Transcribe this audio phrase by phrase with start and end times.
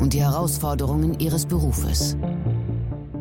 [0.00, 2.16] und die Herausforderungen ihres Berufes.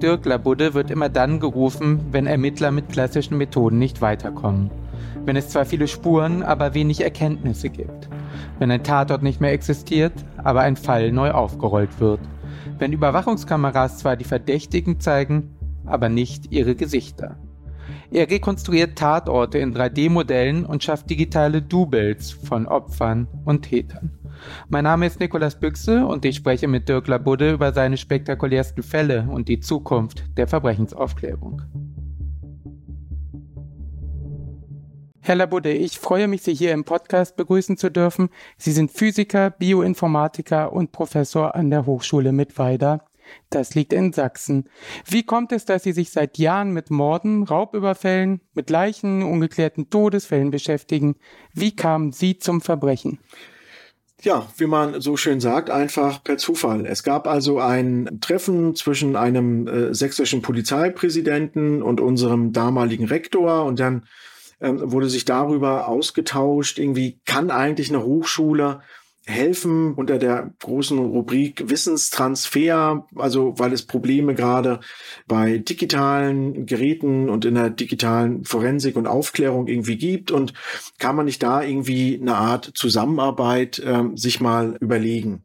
[0.02, 4.72] Dirk Labudde wird immer dann gerufen, wenn Ermittler mit klassischen Methoden nicht weiterkommen.
[5.26, 8.10] Wenn es zwar viele Spuren, aber wenig Erkenntnisse gibt.
[8.60, 12.22] Wenn ein Tatort nicht mehr existiert, aber ein Fall neu aufgerollt wird.
[12.78, 15.56] Wenn Überwachungskameras zwar die Verdächtigen zeigen,
[15.86, 17.38] aber nicht ihre Gesichter.
[18.12, 24.19] Er rekonstruiert Tatorte in 3D-Modellen und schafft digitale Doubles von Opfern und Tätern.
[24.68, 29.28] Mein Name ist Nikolas Büchse und ich spreche mit Dirk Labudde über seine spektakulärsten Fälle
[29.30, 31.62] und die Zukunft der Verbrechensaufklärung.
[35.22, 38.30] Herr Labudde, ich freue mich, Sie hier im Podcast begrüßen zu dürfen.
[38.58, 43.06] Sie sind Physiker, Bioinformatiker und Professor an der Hochschule Mittweida.
[43.50, 44.70] Das liegt in Sachsen.
[45.06, 50.52] Wie kommt es, dass Sie sich seit Jahren mit Morden, Raubüberfällen, mit Leichen, ungeklärten Todesfällen
[50.52, 51.16] beschäftigen?
[51.54, 53.20] Wie kamen Sie zum Verbrechen?
[54.22, 56.86] Ja, wie man so schön sagt, einfach per Zufall.
[56.86, 63.80] Es gab also ein Treffen zwischen einem äh, sächsischen Polizeipräsidenten und unserem damaligen Rektor und
[63.80, 64.04] dann
[64.60, 68.82] ähm, wurde sich darüber ausgetauscht, irgendwie kann eigentlich eine Hochschule
[69.30, 74.80] helfen unter der großen Rubrik Wissenstransfer, also weil es Probleme gerade
[75.28, 80.54] bei digitalen Geräten und in der digitalen Forensik und Aufklärung irgendwie gibt und
[80.98, 85.44] kann man nicht da irgendwie eine Art Zusammenarbeit äh, sich mal überlegen.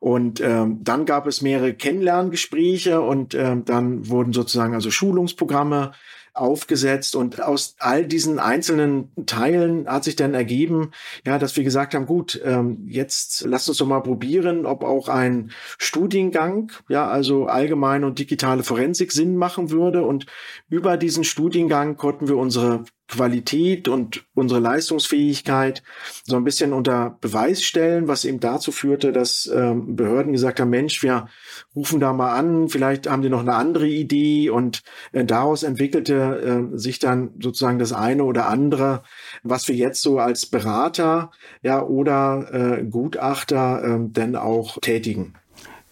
[0.00, 5.92] Und ähm, dann gab es mehrere Kennenlerngespräche und ähm, dann wurden sozusagen also Schulungsprogramme
[6.34, 10.90] aufgesetzt und aus all diesen einzelnen Teilen hat sich dann ergeben,
[11.24, 15.08] ja, dass wir gesagt haben, gut, ähm, jetzt lasst uns doch mal probieren, ob auch
[15.08, 20.02] ein Studiengang, ja, also allgemeine und digitale Forensik Sinn machen würde.
[20.02, 20.26] Und
[20.68, 25.82] über diesen Studiengang konnten wir unsere Qualität und unsere Leistungsfähigkeit
[26.24, 30.70] so ein bisschen unter Beweis stellen, was eben dazu führte, dass ähm, Behörden gesagt haben,
[30.70, 31.28] Mensch, wir
[31.76, 34.82] rufen da mal an, vielleicht haben die noch eine andere Idee und
[35.12, 39.02] äh, daraus entwickelte äh, sich dann sozusagen das eine oder andere,
[39.42, 41.30] was wir jetzt so als Berater
[41.62, 45.34] ja oder äh, Gutachter äh, denn auch tätigen.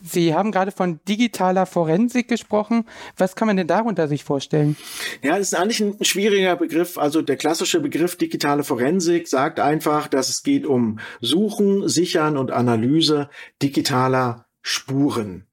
[0.02, 2.84] Sie haben gerade von digitaler Forensik gesprochen.
[3.16, 4.76] Was kann man denn darunter sich vorstellen?
[5.22, 6.98] Ja, das ist eigentlich ein schwieriger Begriff.
[6.98, 12.50] Also der klassische Begriff digitale Forensik sagt einfach, dass es geht um Suchen, Sichern und
[12.50, 13.30] Analyse
[13.62, 15.46] digitaler Spuren.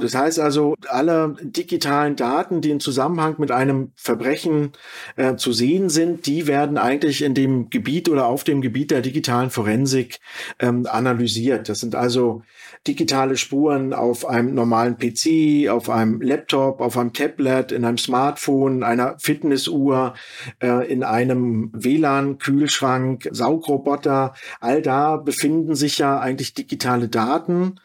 [0.00, 4.72] Das heißt also, alle digitalen Daten, die im Zusammenhang mit einem Verbrechen
[5.16, 9.02] äh, zu sehen sind, die werden eigentlich in dem Gebiet oder auf dem Gebiet der
[9.02, 10.20] digitalen Forensik
[10.58, 11.68] ähm, analysiert.
[11.68, 12.42] Das sind also
[12.86, 18.82] digitale Spuren auf einem normalen PC, auf einem Laptop, auf einem Tablet, in einem Smartphone,
[18.82, 20.14] einer Fitnessuhr,
[20.62, 24.34] äh, in einem WLAN-Kühlschrank, Saugroboter.
[24.60, 27.76] All da befinden sich ja eigentlich digitale Daten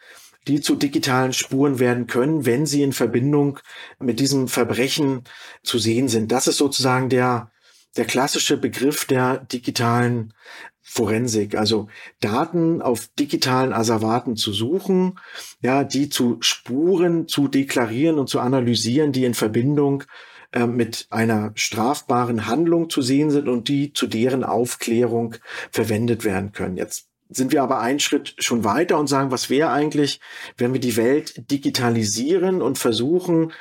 [0.48, 3.58] die zu digitalen Spuren werden können, wenn sie in Verbindung
[3.98, 5.22] mit diesem Verbrechen
[5.62, 6.30] zu sehen sind.
[6.32, 7.50] Das ist sozusagen der,
[7.96, 10.32] der klassische Begriff der digitalen
[10.88, 11.88] Forensik, also
[12.20, 15.18] Daten auf digitalen Asservaten zu suchen,
[15.60, 20.04] ja, die zu Spuren zu deklarieren und zu analysieren, die in Verbindung
[20.52, 25.34] äh, mit einer strafbaren Handlung zu sehen sind und die zu deren Aufklärung
[25.72, 26.76] verwendet werden können.
[26.76, 30.20] Jetzt sind wir aber einen Schritt schon weiter und sagen, was wäre eigentlich,
[30.56, 33.52] wenn wir die Welt digitalisieren und versuchen,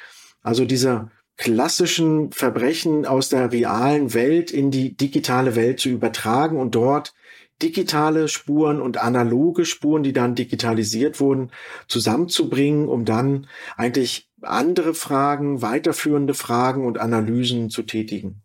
[0.41, 6.75] also diese klassischen Verbrechen aus der realen Welt in die digitale Welt zu übertragen und
[6.75, 7.13] dort
[7.61, 11.51] digitale Spuren und analoge Spuren, die dann digitalisiert wurden,
[11.87, 13.47] zusammenzubringen, um dann
[13.77, 18.44] eigentlich andere Fragen, weiterführende Fragen und Analysen zu tätigen.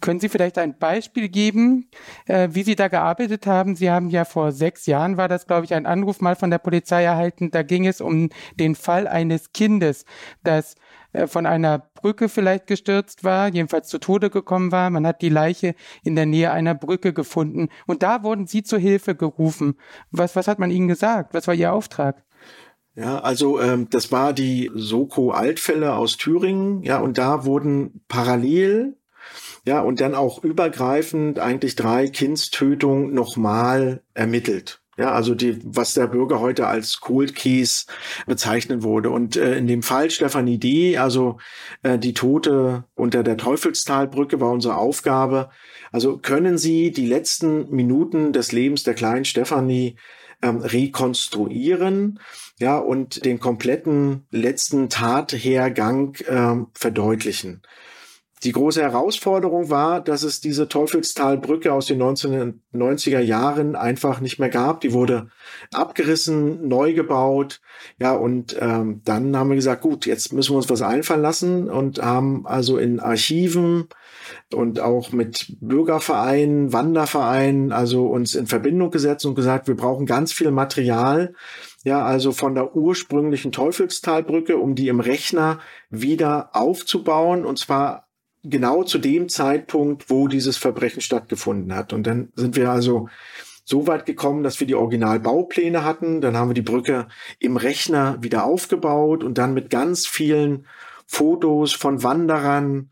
[0.00, 1.90] Können Sie vielleicht ein Beispiel geben,
[2.26, 3.74] äh, wie Sie da gearbeitet haben?
[3.74, 6.58] Sie haben ja vor sechs Jahren, war das, glaube ich, ein Anruf mal von der
[6.58, 7.50] Polizei erhalten.
[7.50, 10.04] Da ging es um den Fall eines Kindes,
[10.44, 10.76] das
[11.12, 14.90] äh, von einer Brücke vielleicht gestürzt war, jedenfalls zu Tode gekommen war.
[14.90, 15.74] Man hat die Leiche
[16.04, 17.68] in der Nähe einer Brücke gefunden.
[17.86, 19.76] Und da wurden Sie zur Hilfe gerufen.
[20.10, 21.34] Was, was hat man Ihnen gesagt?
[21.34, 22.24] Was war Ihr Auftrag?
[22.94, 28.97] Ja, also ähm, das war die Soko Altfälle aus Thüringen, ja, und da wurden parallel
[29.68, 34.80] ja, und dann auch übergreifend eigentlich drei Kindstötungen nochmal ermittelt.
[34.96, 37.86] Ja, also die, was der Bürger heute als Cold Keys
[38.26, 39.10] bezeichnen wurde.
[39.10, 41.36] Und äh, in dem Fall Stefanie D., also
[41.82, 45.50] äh, die Tote unter der Teufelstalbrücke war unsere Aufgabe.
[45.92, 49.96] Also können Sie die letzten Minuten des Lebens der kleinen Stefanie
[50.40, 52.20] ähm, rekonstruieren,
[52.58, 57.60] ja, und den kompletten letzten Tathergang ähm, verdeutlichen.
[58.44, 64.48] Die große Herausforderung war, dass es diese Teufelstalbrücke aus den 1990er Jahren einfach nicht mehr
[64.48, 64.80] gab.
[64.80, 65.28] Die wurde
[65.72, 67.60] abgerissen, neu gebaut.
[67.98, 71.68] Ja, und ähm, dann haben wir gesagt, gut, jetzt müssen wir uns was einfallen lassen
[71.68, 73.88] und haben also in Archiven
[74.54, 80.32] und auch mit Bürgervereinen, Wandervereinen, also uns in Verbindung gesetzt und gesagt, wir brauchen ganz
[80.32, 81.34] viel Material,
[81.84, 88.07] ja, also von der ursprünglichen Teufelstalbrücke, um die im Rechner wieder aufzubauen und zwar
[88.50, 91.92] genau zu dem Zeitpunkt, wo dieses Verbrechen stattgefunden hat.
[91.92, 93.08] Und dann sind wir also
[93.64, 96.20] so weit gekommen, dass wir die Originalbaupläne hatten.
[96.20, 97.08] Dann haben wir die Brücke
[97.38, 100.66] im Rechner wieder aufgebaut und dann mit ganz vielen
[101.06, 102.90] Fotos von Wanderern,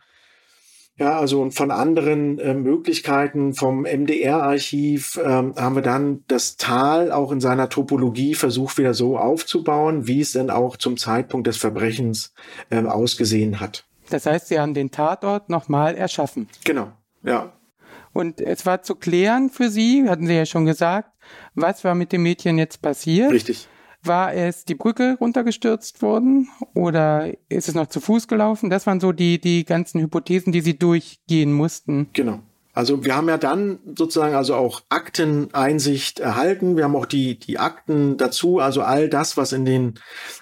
[0.98, 7.12] ja, also und von anderen äh, Möglichkeiten vom MDR-Archiv äh, haben wir dann das Tal
[7.12, 11.58] auch in seiner Topologie versucht wieder so aufzubauen, wie es denn auch zum Zeitpunkt des
[11.58, 12.32] Verbrechens
[12.70, 13.86] äh, ausgesehen hat.
[14.10, 16.48] Das heißt, Sie haben den Tatort nochmal erschaffen.
[16.64, 16.92] Genau,
[17.22, 17.52] ja.
[18.12, 21.10] Und es war zu klären für Sie, hatten Sie ja schon gesagt,
[21.54, 23.30] was war mit dem Mädchen jetzt passiert?
[23.30, 23.68] Richtig.
[24.02, 28.70] War es die Brücke runtergestürzt worden oder ist es noch zu Fuß gelaufen?
[28.70, 32.08] Das waren so die, die ganzen Hypothesen, die Sie durchgehen mussten.
[32.12, 32.40] Genau.
[32.76, 36.76] Also wir haben ja dann sozusagen also auch Akteneinsicht erhalten.
[36.76, 39.94] Wir haben auch die, die Akten dazu, also all das, was in den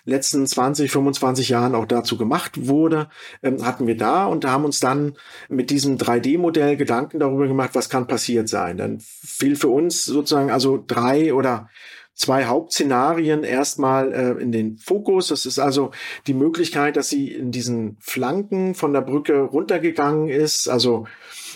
[0.05, 3.09] letzten 20, 25 Jahren auch dazu gemacht wurde,
[3.45, 5.15] ähm, hatten wir da und haben uns dann
[5.49, 8.79] mit diesem 3D-Modell Gedanken darüber gemacht, was kann passiert sein.
[8.79, 11.69] Dann fiel für uns sozusagen also drei oder
[12.17, 15.29] zwei Hauptszenarien erstmal äh, in den Fokus.
[15.29, 15.93] Das ist also
[16.27, 21.07] die Möglichkeit, dass sie in diesen Flanken von der Brücke runtergegangen ist, also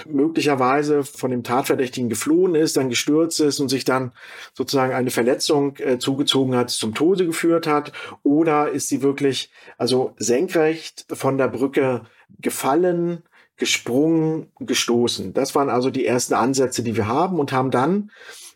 [0.06, 4.12] möglicherweise von dem Tatverdächtigen geflohen ist, dann gestürzt ist und sich dann
[4.54, 7.92] sozusagen eine Verletzung äh, zugezogen hat, zum Tode geführt hat,
[8.22, 12.02] oder ist sie wirklich also senkrecht von der Brücke
[12.40, 13.22] gefallen,
[13.56, 15.34] gesprungen, gestoßen.
[15.34, 18.10] Das waren also die ersten Ansätze, die wir haben und haben dann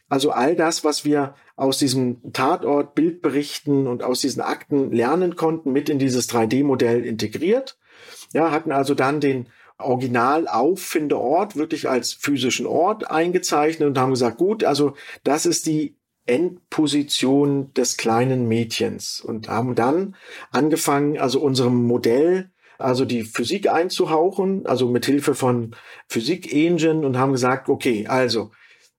[0.09, 5.73] also all das, was wir aus diesem Tatort Bildberichten und aus diesen Akten lernen konnten,
[5.73, 7.79] mit in dieses 3D-Modell integriert.
[8.33, 9.47] Ja, hatten also dann den
[9.85, 14.95] Original Auffindeort wirklich als physischen Ort eingezeichnet und haben gesagt, gut, also
[15.25, 15.97] das ist die
[16.27, 20.15] Endposition des kleinen Mädchens und haben dann
[20.51, 22.51] angefangen, also unserem Modell
[22.83, 25.75] also die Physik einzuhauchen, also mit Hilfe von
[26.09, 28.51] Physik Engine und haben gesagt, okay, also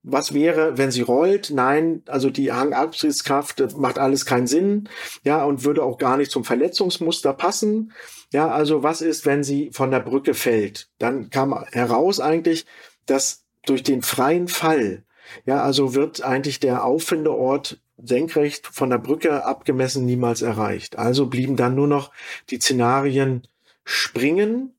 [0.04, 1.50] was wäre, wenn sie rollt?
[1.50, 4.90] Nein, also die Hangabtrittskraft macht alles keinen Sinn,
[5.24, 7.94] ja, und würde auch gar nicht zum Verletzungsmuster passen.
[8.32, 10.90] Ja, also was ist, wenn sie von der Brücke fällt?
[11.00, 12.66] Dann kam heraus eigentlich,
[13.06, 15.04] dass durch den freien Fall,
[15.46, 20.98] ja, also wird eigentlich der Auffindeort senkrecht von der Brücke abgemessen niemals erreicht.
[20.98, 22.12] Also blieben dann nur noch
[22.50, 23.48] die Szenarien
[23.86, 24.74] springen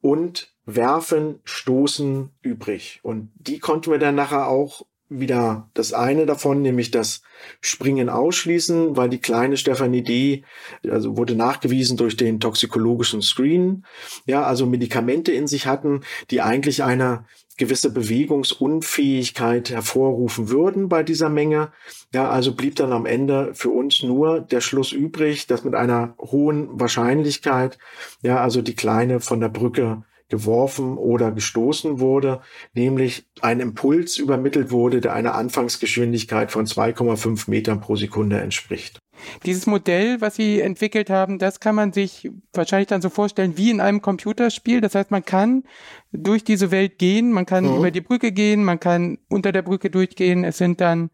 [0.00, 3.00] und Werfen, Stoßen übrig.
[3.02, 7.22] Und die konnten wir dann nachher auch wieder das eine davon, nämlich das
[7.62, 10.44] Springen ausschließen, weil die kleine Stefanie D.
[10.86, 13.86] also wurde nachgewiesen durch den toxikologischen Screen,
[14.26, 17.24] ja, also Medikamente in sich hatten, die eigentlich eine
[17.56, 21.72] gewisse Bewegungsunfähigkeit hervorrufen würden bei dieser Menge.
[22.12, 26.14] Ja, also blieb dann am Ende für uns nur der Schluss übrig, dass mit einer
[26.20, 27.78] hohen Wahrscheinlichkeit,
[28.22, 32.40] ja, also die Kleine von der Brücke geworfen oder gestoßen wurde,
[32.74, 38.98] nämlich ein Impuls übermittelt wurde, der einer Anfangsgeschwindigkeit von 2,5 Metern pro Sekunde entspricht.
[39.44, 43.70] Dieses Modell, was Sie entwickelt haben, das kann man sich wahrscheinlich dann so vorstellen wie
[43.70, 44.80] in einem Computerspiel.
[44.80, 45.64] Das heißt, man kann
[46.12, 47.78] durch diese Welt gehen, man kann mhm.
[47.78, 50.44] über die Brücke gehen, man kann unter der Brücke durchgehen.
[50.44, 51.10] Es sind dann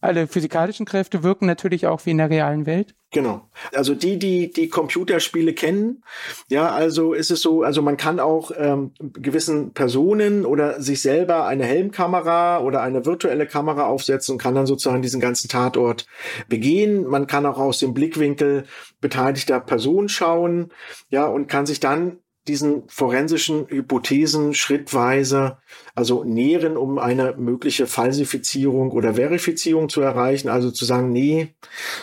[0.00, 2.94] alle physikalischen Kräfte wirken natürlich auch wie in der realen Welt.
[3.12, 3.48] Genau.
[3.74, 6.04] Also die, die die Computerspiele kennen,
[6.48, 11.44] ja, also ist es so, also man kann auch ähm, gewissen Personen oder sich selber
[11.46, 16.06] eine Helmkamera oder eine virtuelle Kamera aufsetzen und kann dann sozusagen diesen ganzen Tatort
[16.48, 17.04] begehen.
[17.04, 18.64] Man kann auch aus dem Blickwinkel
[19.00, 20.72] beteiligter Person schauen,
[21.08, 25.58] ja, und kann sich dann diesen forensischen Hypothesen schrittweise
[25.94, 30.48] also nähren, um eine mögliche Falsifizierung oder Verifizierung zu erreichen.
[30.48, 31.54] Also zu sagen, nee,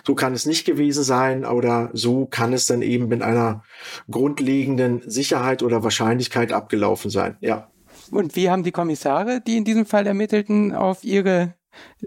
[0.06, 3.64] so kann es nicht gewesen sein oder so kann es dann eben mit einer
[4.10, 7.38] grundlegenden Sicherheit oder Wahrscheinlichkeit abgelaufen sein.
[7.42, 7.72] Ja.
[8.12, 11.56] Und wie haben die Kommissare, die in diesem Fall ermittelten, auf ihre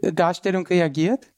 [0.03, 1.31] Darstellung reagiert?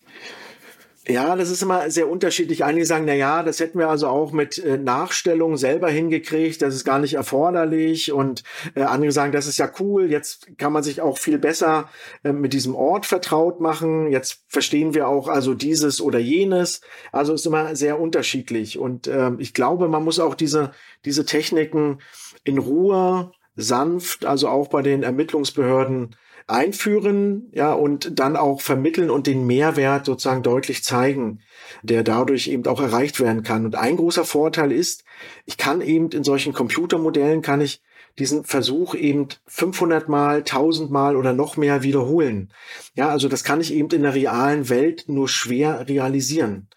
[1.08, 2.62] Ja, das ist immer sehr unterschiedlich.
[2.62, 6.76] Einige sagen, na ja, das hätten wir also auch mit äh, Nachstellung selber hingekriegt, das
[6.76, 8.12] ist gar nicht erforderlich.
[8.12, 8.44] Und
[8.76, 11.88] äh, andere sagen, das ist ja cool, jetzt kann man sich auch viel besser
[12.22, 14.12] äh, mit diesem Ort vertraut machen.
[14.12, 16.82] Jetzt verstehen wir auch also dieses oder jenes.
[17.10, 18.78] Also ist immer sehr unterschiedlich.
[18.78, 20.70] Und äh, ich glaube, man muss auch diese,
[21.04, 21.98] diese Techniken
[22.44, 26.16] in Ruhe, sanft, also auch bei den Ermittlungsbehörden
[26.46, 31.40] einführen, ja, und dann auch vermitteln und den Mehrwert sozusagen deutlich zeigen,
[31.82, 33.64] der dadurch eben auch erreicht werden kann.
[33.64, 35.04] Und ein großer Vorteil ist,
[35.46, 37.82] ich kann eben in solchen Computermodellen kann ich
[38.18, 42.52] diesen Versuch eben 500 mal, 1000 mal oder noch mehr wiederholen.
[42.94, 46.68] Ja, also das kann ich eben in der realen Welt nur schwer realisieren.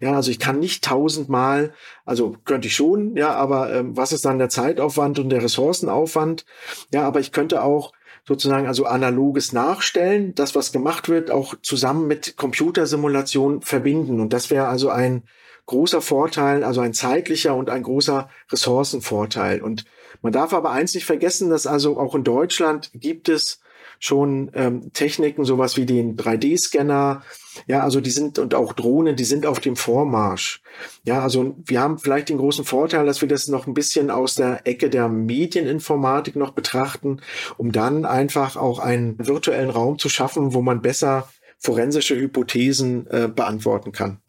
[0.00, 1.72] Ja, also ich kann nicht tausendmal,
[2.04, 6.44] also könnte ich schon, ja, aber ähm, was ist dann der Zeitaufwand und der Ressourcenaufwand?
[6.92, 7.92] Ja, aber ich könnte auch
[8.26, 14.20] sozusagen also analoges Nachstellen, das was gemacht wird, auch zusammen mit Computersimulation verbinden.
[14.20, 15.24] Und das wäre also ein
[15.66, 19.62] großer Vorteil, also ein zeitlicher und ein großer Ressourcenvorteil.
[19.62, 19.84] Und
[20.22, 23.60] man darf aber eins nicht vergessen, dass also auch in Deutschland gibt es
[23.98, 27.22] schon ähm, Techniken, sowas wie den 3D-Scanner,
[27.66, 30.62] ja, also die sind und auch Drohnen, die sind auf dem Vormarsch.
[31.04, 34.34] Ja, also wir haben vielleicht den großen Vorteil, dass wir das noch ein bisschen aus
[34.34, 37.20] der Ecke der Medieninformatik noch betrachten,
[37.56, 43.28] um dann einfach auch einen virtuellen Raum zu schaffen, wo man besser forensische Hypothesen äh,
[43.28, 44.20] beantworten kann.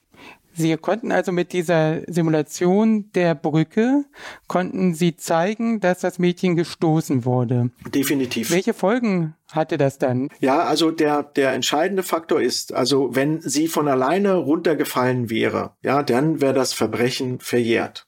[0.55, 4.05] Sie konnten also mit dieser Simulation der Brücke,
[4.47, 7.71] konnten Sie zeigen, dass das Mädchen gestoßen wurde.
[7.93, 8.51] Definitiv.
[8.51, 10.29] Welche Folgen hatte das dann?
[10.39, 16.03] Ja, also der, der entscheidende Faktor ist, also wenn sie von alleine runtergefallen wäre, ja,
[16.03, 18.07] dann wäre das Verbrechen verjährt.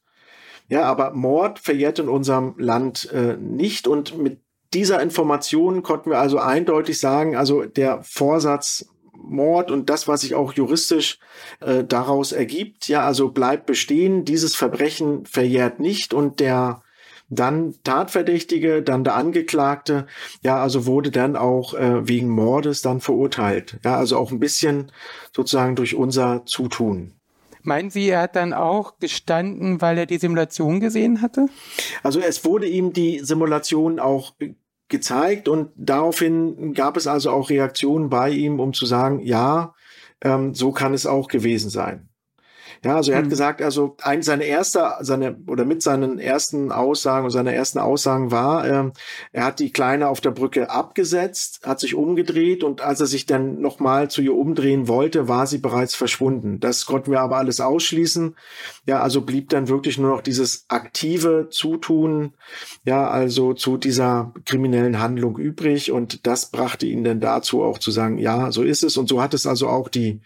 [0.70, 4.42] Ja, aber Mord verjährt in unserem Land äh, nicht und mit
[4.74, 8.86] dieser Information konnten wir also eindeutig sagen, also der Vorsatz
[9.22, 11.20] Mord und das, was sich auch juristisch
[11.60, 16.82] äh, daraus ergibt, ja, also bleibt bestehen, dieses Verbrechen verjährt nicht und der
[17.30, 20.08] dann Tatverdächtige, dann der Angeklagte,
[20.44, 23.80] ja, also wurde dann auch äh, wegen Mordes dann verurteilt.
[23.84, 24.92] Ja, also auch ein bisschen
[25.36, 27.14] sozusagen durch unser Zutun.
[27.64, 31.48] Meinen Sie, er hat dann auch gestanden, weil er die Simulation gesehen hatte?
[32.02, 34.36] Also es wurde ihm die Simulation auch
[34.90, 39.74] gezeigt und daraufhin gab es also auch Reaktionen bei ihm, um zu sagen, ja,
[40.22, 42.10] ähm, so kann es auch gewesen sein.
[42.84, 43.24] Ja, also er mhm.
[43.24, 47.80] hat gesagt, also ein, seine erste, seine, oder mit seinen ersten Aussagen und seiner ersten
[47.80, 48.92] Aussagen war, äh,
[49.32, 53.26] er hat die Kleine auf der Brücke abgesetzt, hat sich umgedreht und als er sich
[53.26, 56.60] dann nochmal zu ihr umdrehen wollte, war sie bereits verschwunden.
[56.60, 58.36] Das konnten wir aber alles ausschließen.
[58.86, 62.34] Ja, also blieb dann wirklich nur noch dieses aktive Zutun,
[62.86, 67.92] ja, also zu dieser kriminellen Handlung übrig und das brachte ihn dann dazu auch zu
[67.92, 70.22] sagen, ja, so ist es und so hat es also auch die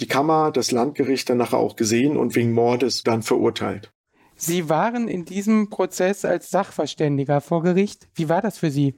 [0.00, 3.92] die Kammer, das Landgericht dann nachher auch gesehen und wegen Mordes dann verurteilt.
[4.36, 8.08] Sie waren in diesem Prozess als Sachverständiger vor Gericht.
[8.14, 8.94] Wie war das für Sie?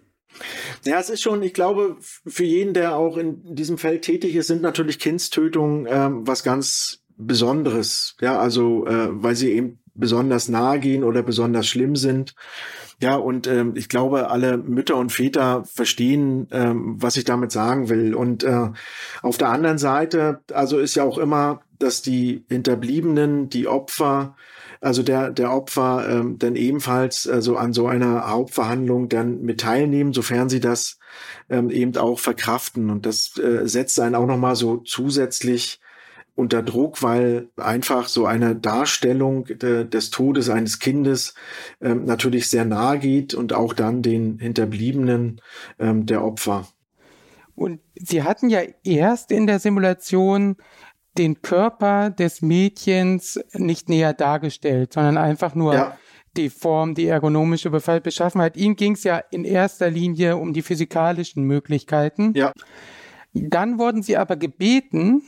[0.84, 4.48] Ja, es ist schon, ich glaube, für jeden, der auch in diesem Feld tätig ist,
[4.48, 8.16] sind natürlich Kindstötungen ähm, was ganz Besonderes.
[8.20, 12.34] Ja, also äh, weil sie eben besonders nahe gehen oder besonders schlimm sind.
[13.00, 17.88] Ja, und ähm, ich glaube, alle Mütter und Väter verstehen, ähm, was ich damit sagen
[17.88, 18.14] will.
[18.14, 18.70] Und äh,
[19.22, 24.34] auf der anderen Seite, also ist ja auch immer, dass die Hinterbliebenen, die Opfer,
[24.80, 30.12] also der, der Opfer ähm, dann ebenfalls also an so einer Hauptverhandlung dann mit teilnehmen,
[30.12, 30.98] sofern sie das
[31.48, 32.90] ähm, eben auch verkraften.
[32.90, 35.80] Und das äh, setzt einen auch nochmal so zusätzlich
[36.38, 41.34] unter Druck, weil einfach so eine Darstellung de, des Todes eines Kindes
[41.80, 45.40] ähm, natürlich sehr nahe geht und auch dann den Hinterbliebenen
[45.80, 46.68] ähm, der Opfer.
[47.56, 50.54] Und Sie hatten ja erst in der Simulation
[51.18, 55.98] den Körper des Mädchens nicht näher dargestellt, sondern einfach nur ja.
[56.36, 58.56] die Form, die ergonomische Beschaffenheit.
[58.56, 62.32] Ihnen ging es ja in erster Linie um die physikalischen Möglichkeiten.
[62.36, 62.52] Ja.
[63.32, 65.22] Dann wurden Sie aber gebeten,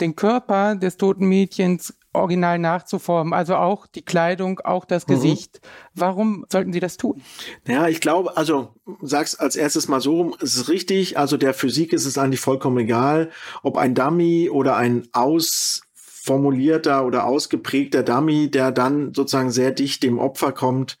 [0.00, 5.12] den Körper des toten Mädchens original nachzuformen, also auch die Kleidung, auch das mhm.
[5.12, 5.60] Gesicht.
[5.94, 7.22] Warum sollten Sie das tun?
[7.66, 11.54] Ja, ich glaube, also sag's als erstes mal so rum, es ist richtig, also der
[11.54, 13.30] Physik ist es eigentlich vollkommen egal,
[13.62, 20.18] ob ein Dummy oder ein ausformulierter oder ausgeprägter Dummy, der dann sozusagen sehr dicht dem
[20.18, 20.98] Opfer kommt,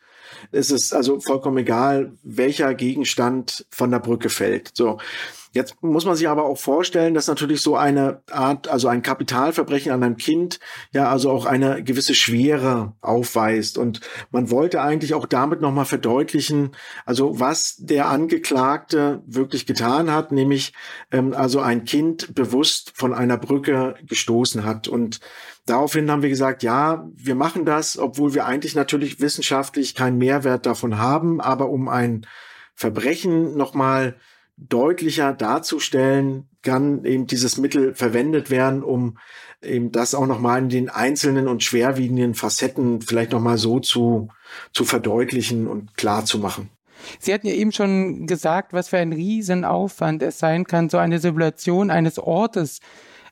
[0.52, 4.70] es ist also vollkommen egal, welcher Gegenstand von der Brücke fällt.
[4.74, 4.98] So.
[5.52, 9.90] Jetzt muss man sich aber auch vorstellen, dass natürlich so eine Art, also ein Kapitalverbrechen
[9.90, 10.60] an einem Kind,
[10.92, 13.76] ja, also auch eine gewisse Schwere aufweist.
[13.76, 16.70] Und man wollte eigentlich auch damit nochmal verdeutlichen,
[17.04, 20.72] also was der Angeklagte wirklich getan hat, nämlich
[21.10, 24.86] ähm, also ein Kind bewusst von einer Brücke gestoßen hat.
[24.86, 25.18] Und
[25.66, 30.64] daraufhin haben wir gesagt, ja, wir machen das, obwohl wir eigentlich natürlich wissenschaftlich keinen Mehrwert
[30.64, 32.24] davon haben, aber um ein
[32.76, 34.16] Verbrechen nochmal
[34.68, 39.18] deutlicher darzustellen, kann eben dieses Mittel verwendet werden, um
[39.62, 44.28] eben das auch nochmal in den einzelnen und schwerwiegenden Facetten vielleicht nochmal so zu,
[44.72, 46.70] zu verdeutlichen und klar zu machen.
[47.18, 51.18] Sie hatten ja eben schon gesagt, was für ein Riesenaufwand es sein kann, so eine
[51.18, 52.80] Simulation eines Ortes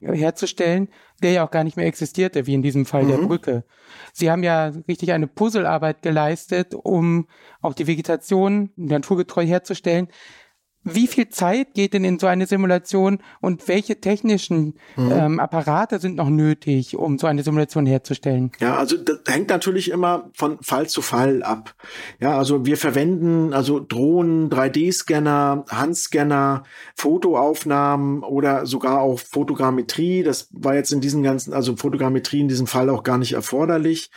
[0.00, 0.88] herzustellen,
[1.22, 3.08] der ja auch gar nicht mehr existierte, wie in diesem Fall mhm.
[3.08, 3.64] der Brücke.
[4.12, 7.26] Sie haben ja richtig eine Puzzlearbeit geleistet, um
[7.60, 10.08] auch die Vegetation naturgetreu herzustellen.
[10.94, 15.12] Wie viel Zeit geht denn in so eine Simulation und welche technischen mhm.
[15.12, 18.52] ähm, Apparate sind noch nötig, um so eine Simulation herzustellen?
[18.60, 21.74] Ja, also das hängt natürlich immer von Fall zu Fall ab.
[22.20, 26.64] Ja, also wir verwenden also Drohnen, 3D-Scanner, Handscanner,
[26.94, 30.22] Fotoaufnahmen oder sogar auch Fotogrammetrie.
[30.22, 34.10] Das war jetzt in diesen ganzen, also Fotogrammetrie in diesem Fall auch gar nicht erforderlich.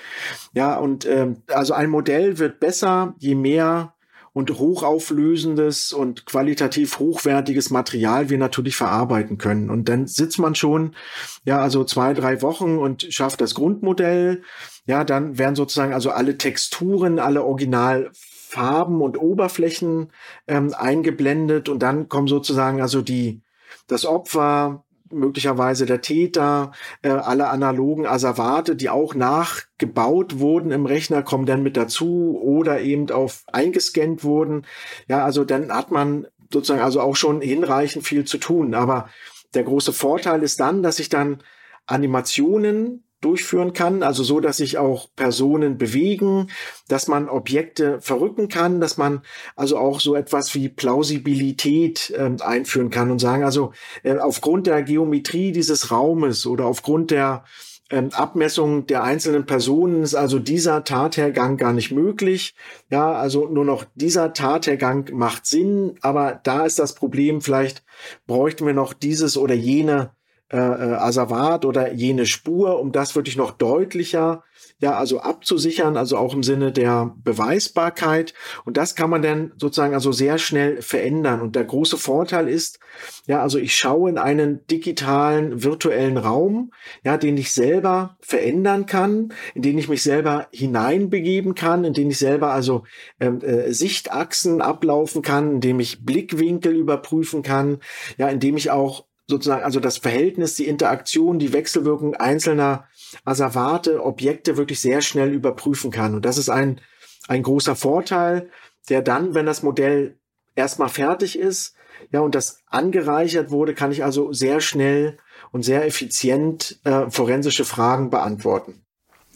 [0.53, 3.93] Ja, und ähm, also ein Modell wird besser, je mehr
[4.33, 9.69] und hochauflösendes und qualitativ hochwertiges Material wir natürlich verarbeiten können.
[9.69, 10.95] Und dann sitzt man schon,
[11.43, 14.43] ja, also zwei, drei Wochen und schafft das Grundmodell.
[14.85, 20.11] Ja, dann werden sozusagen also alle Texturen, alle Originalfarben und Oberflächen
[20.47, 23.41] ähm, eingeblendet und dann kommen sozusagen also die,
[23.87, 31.23] das Opfer, möglicherweise der Täter, äh, alle analogen Asservate, die auch nachgebaut wurden im Rechner,
[31.23, 34.65] kommen dann mit dazu oder eben auf eingescannt wurden.
[35.07, 38.73] Ja, also dann hat man sozusagen also auch schon hinreichend viel zu tun.
[38.73, 39.09] Aber
[39.53, 41.43] der große Vorteil ist dann, dass ich dann
[41.85, 46.49] Animationen durchführen kann, also so, dass sich auch Personen bewegen,
[46.87, 49.21] dass man Objekte verrücken kann, dass man
[49.55, 53.73] also auch so etwas wie Plausibilität äh, einführen kann und sagen, also
[54.03, 57.43] äh, aufgrund der Geometrie dieses Raumes oder aufgrund der
[57.91, 62.55] ähm, Abmessung der einzelnen Personen ist also dieser Tathergang gar nicht möglich.
[62.89, 67.83] Ja, also nur noch dieser Tathergang macht Sinn, aber da ist das Problem, vielleicht
[68.25, 70.11] bräuchten wir noch dieses oder jene
[70.51, 74.43] äh, äh, Asservat oder jene Spur, um das wirklich noch deutlicher
[74.79, 78.33] ja, also abzusichern, also auch im Sinne der Beweisbarkeit.
[78.65, 81.41] Und das kann man dann sozusagen also sehr schnell verändern.
[81.41, 82.79] Und der große Vorteil ist,
[83.27, 86.71] ja, also ich schaue in einen digitalen virtuellen Raum,
[87.03, 92.09] ja, den ich selber verändern kann, in den ich mich selber hineinbegeben kann, in den
[92.09, 92.83] ich selber also
[93.19, 97.79] ähm, äh, Sichtachsen ablaufen kann, in dem ich Blickwinkel überprüfen kann,
[98.17, 102.87] ja, in dem ich auch sozusagen, also das Verhältnis, die Interaktion, die Wechselwirkung einzelner
[103.25, 106.13] Asservate, Objekte wirklich sehr schnell überprüfen kann.
[106.13, 106.79] Und das ist ein,
[107.27, 108.49] ein großer Vorteil,
[108.89, 110.19] der dann, wenn das Modell
[110.55, 111.75] erstmal fertig ist,
[112.11, 115.17] ja, und das angereichert wurde, kann ich also sehr schnell
[115.51, 118.83] und sehr effizient äh, forensische Fragen beantworten.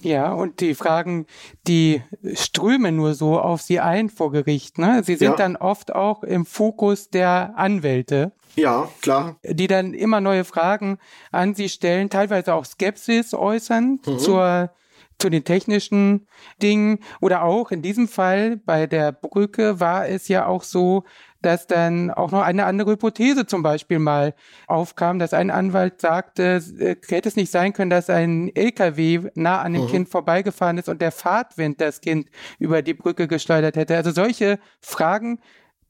[0.06, 1.26] Ja, und die Fragen,
[1.68, 2.04] die
[2.36, 4.78] strömen nur so auf sie ein vor Gericht.
[4.78, 5.02] Ne?
[5.04, 5.36] Sie sind ja.
[5.36, 8.32] dann oft auch im Fokus der Anwälte.
[8.56, 9.38] Ja, klar.
[9.44, 11.00] Die dann immer neue Fragen
[11.32, 14.20] an sie stellen, teilweise auch Skepsis äußern mhm.
[14.20, 14.70] zur
[15.18, 16.28] zu den technischen
[16.62, 21.06] Dingen oder auch in diesem Fall bei der Brücke war es ja auch so,
[21.46, 24.34] dass dann auch noch eine andere Hypothese zum Beispiel mal
[24.68, 29.62] aufkam, dass ein Anwalt sagte, äh, hätte es nicht sein können, dass ein LKW nah
[29.62, 29.88] an dem mhm.
[29.88, 33.96] Kind vorbeigefahren ist und der Fahrtwind das Kind über die Brücke gesteuert hätte.
[33.96, 35.40] Also solche Fragen,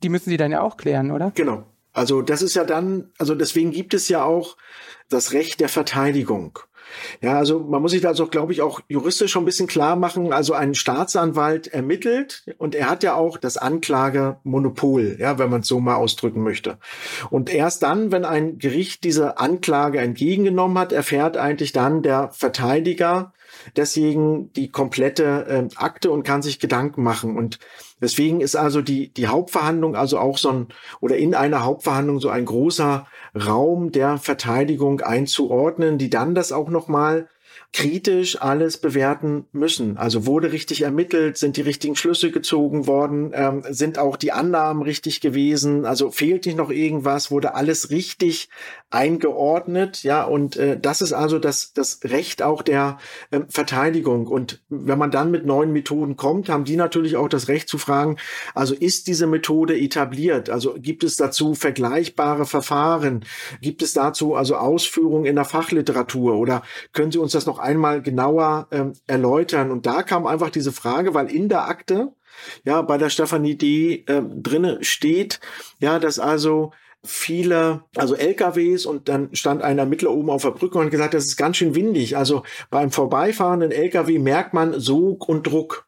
[0.03, 1.31] die müssen Sie dann ja auch klären, oder?
[1.35, 1.63] Genau.
[1.93, 4.57] Also das ist ja dann, also deswegen gibt es ja auch
[5.09, 6.59] das Recht der Verteidigung.
[7.21, 9.95] Ja, also man muss sich da also, glaube ich, auch juristisch schon ein bisschen klar
[9.95, 10.33] machen.
[10.33, 15.67] Also ein Staatsanwalt ermittelt und er hat ja auch das Anklagemonopol, ja, wenn man es
[15.67, 16.77] so mal ausdrücken möchte.
[17.29, 23.33] Und erst dann, wenn ein Gericht diese Anklage entgegengenommen hat, erfährt eigentlich dann der Verteidiger
[23.75, 27.37] deswegen die komplette äh, Akte und kann sich Gedanken machen.
[27.37, 27.59] Und
[28.01, 30.67] deswegen ist also die, die Hauptverhandlung also auch so ein,
[31.01, 36.69] oder in einer Hauptverhandlung so ein großer Raum der Verteidigung einzuordnen, die dann das auch
[36.69, 37.27] nochmal
[37.73, 39.97] kritisch alles bewerten müssen.
[39.97, 44.81] Also wurde richtig ermittelt, sind die richtigen Schlüsse gezogen worden, ähm, sind auch die Annahmen
[44.81, 48.49] richtig gewesen, also fehlt nicht noch irgendwas, wurde alles richtig
[48.91, 52.97] eingeordnet, ja, und äh, das ist also das, das Recht auch der
[53.31, 54.27] äh, Verteidigung.
[54.27, 57.77] Und wenn man dann mit neuen Methoden kommt, haben die natürlich auch das Recht zu
[57.77, 58.17] fragen,
[58.53, 60.49] also ist diese Methode etabliert?
[60.49, 63.25] Also gibt es dazu vergleichbare Verfahren?
[63.61, 66.35] Gibt es dazu also Ausführungen in der Fachliteratur?
[66.35, 69.71] Oder können Sie uns das noch einmal genauer ähm, erläutern?
[69.71, 72.13] Und da kam einfach diese Frage, weil in der Akte
[72.63, 74.03] ja bei der Stefanie D.
[74.07, 75.39] Äh, drinne steht,
[75.79, 76.71] ja, dass also
[77.03, 81.25] viele, also LKWs und dann stand ein Ermittler oben auf der Brücke und gesagt, das
[81.25, 82.17] ist ganz schön windig.
[82.17, 85.87] Also beim vorbeifahrenden LKW merkt man Sog und Druck.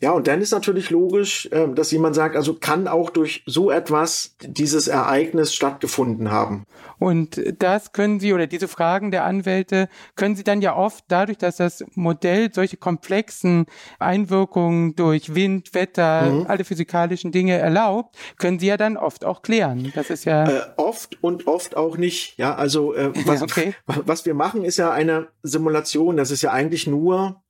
[0.00, 3.70] Ja, und dann ist natürlich logisch, ähm, dass jemand sagt, also kann auch durch so
[3.70, 6.64] etwas dieses Ereignis stattgefunden haben.
[6.98, 11.38] Und das können Sie oder diese Fragen der Anwälte können Sie dann ja oft dadurch,
[11.38, 13.66] dass das Modell solche komplexen
[13.98, 16.46] Einwirkungen durch Wind, Wetter, mhm.
[16.48, 19.92] alle physikalischen Dinge erlaubt, können Sie ja dann oft auch klären.
[19.94, 22.36] Das ist ja äh, oft und oft auch nicht.
[22.36, 23.74] Ja, also äh, was, okay.
[23.86, 26.16] was wir machen, ist ja eine Simulation.
[26.16, 27.42] Das ist ja eigentlich nur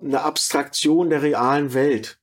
[0.00, 2.18] eine Abstraktion der realen Welt.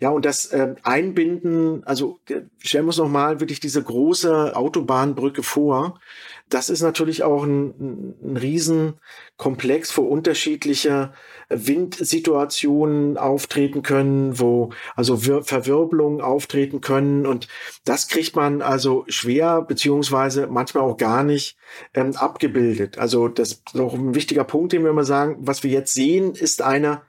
[0.00, 2.18] Ja, und das äh, Einbinden, also
[2.58, 6.00] stellen wir uns nochmal wirklich diese große Autobahnbrücke vor.
[6.48, 11.12] Das ist natürlich auch ein, ein Riesenkomplex, wo unterschiedliche
[11.48, 17.26] Windsituationen auftreten können, wo also Verwirbelungen auftreten können.
[17.26, 17.48] Und
[17.84, 21.56] das kriegt man also schwer, beziehungsweise manchmal auch gar nicht
[21.94, 22.98] ähm, abgebildet.
[22.98, 26.34] Also das ist auch ein wichtiger Punkt, den wir immer sagen, was wir jetzt sehen,
[26.34, 27.02] ist eine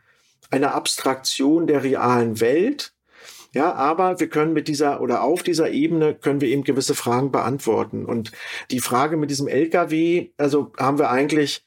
[0.52, 2.94] eine Abstraktion der realen Welt.
[3.54, 7.32] Ja, aber wir können mit dieser oder auf dieser Ebene können wir eben gewisse Fragen
[7.32, 8.06] beantworten.
[8.06, 8.32] Und
[8.70, 11.66] die Frage mit diesem LKW, also haben wir eigentlich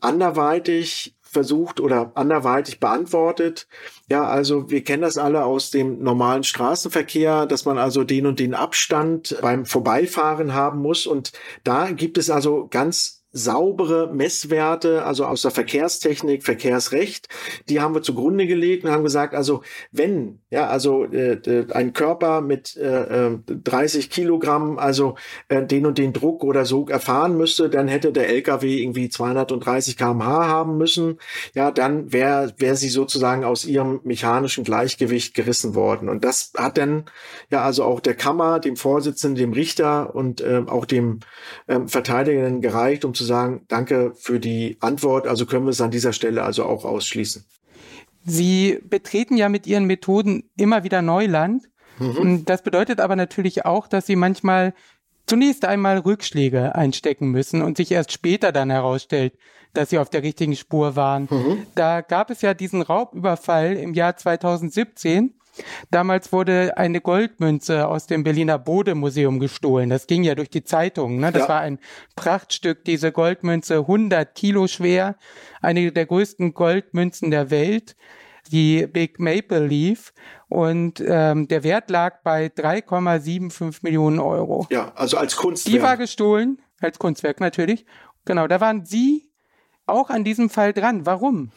[0.00, 3.68] anderweitig versucht oder anderweitig beantwortet.
[4.08, 8.40] Ja, also wir kennen das alle aus dem normalen Straßenverkehr, dass man also den und
[8.40, 11.06] den Abstand beim Vorbeifahren haben muss.
[11.06, 17.28] Und da gibt es also ganz saubere Messwerte, also aus der Verkehrstechnik, Verkehrsrecht,
[17.68, 19.62] die haben wir zugrunde gelegt und haben gesagt, also
[19.92, 25.14] wenn, ja, also äh, ein Körper mit äh, 30 äh, Kilogramm, also
[25.48, 29.96] äh, den und den Druck oder Sog erfahren müsste, dann hätte der LKW irgendwie 230
[29.96, 31.18] kmh haben müssen,
[31.54, 36.08] ja, dann wäre wäre sie sozusagen aus ihrem mechanischen Gleichgewicht gerissen worden.
[36.08, 37.04] Und das hat dann
[37.50, 41.20] ja also auch der Kammer, dem Vorsitzenden, dem Richter und äh, auch dem
[41.66, 45.26] äh, Verteidiger gereicht, um zu sagen, danke für die Antwort.
[45.26, 47.44] Also können wir es an dieser Stelle also auch ausschließen.
[48.24, 51.68] Sie betreten ja mit Ihren Methoden immer wieder Neuland.
[51.98, 52.44] Mhm.
[52.46, 54.72] Das bedeutet aber natürlich auch, dass Sie manchmal
[55.26, 59.34] zunächst einmal Rückschläge einstecken müssen und sich erst später dann herausstellt,
[59.74, 61.28] dass sie auf der richtigen Spur waren.
[61.30, 61.66] Mhm.
[61.74, 65.34] Da gab es ja diesen Raubüberfall im Jahr 2017
[65.90, 69.90] Damals wurde eine Goldmünze aus dem Berliner Bode-Museum gestohlen.
[69.90, 71.18] Das ging ja durch die Zeitung.
[71.18, 71.32] Ne?
[71.32, 71.48] Das ja.
[71.48, 71.78] war ein
[72.16, 75.16] Prachtstück, diese Goldmünze, 100 Kilo schwer,
[75.60, 77.96] eine der größten Goldmünzen der Welt,
[78.50, 80.12] die Big Maple Leaf.
[80.48, 84.66] Und ähm, der Wert lag bei 3,75 Millionen Euro.
[84.70, 85.74] Ja, also als Kunstwerk.
[85.74, 87.86] Die war gestohlen, als Kunstwerk natürlich.
[88.24, 89.30] Genau, da waren Sie
[89.86, 91.06] auch an diesem Fall dran.
[91.06, 91.50] Warum?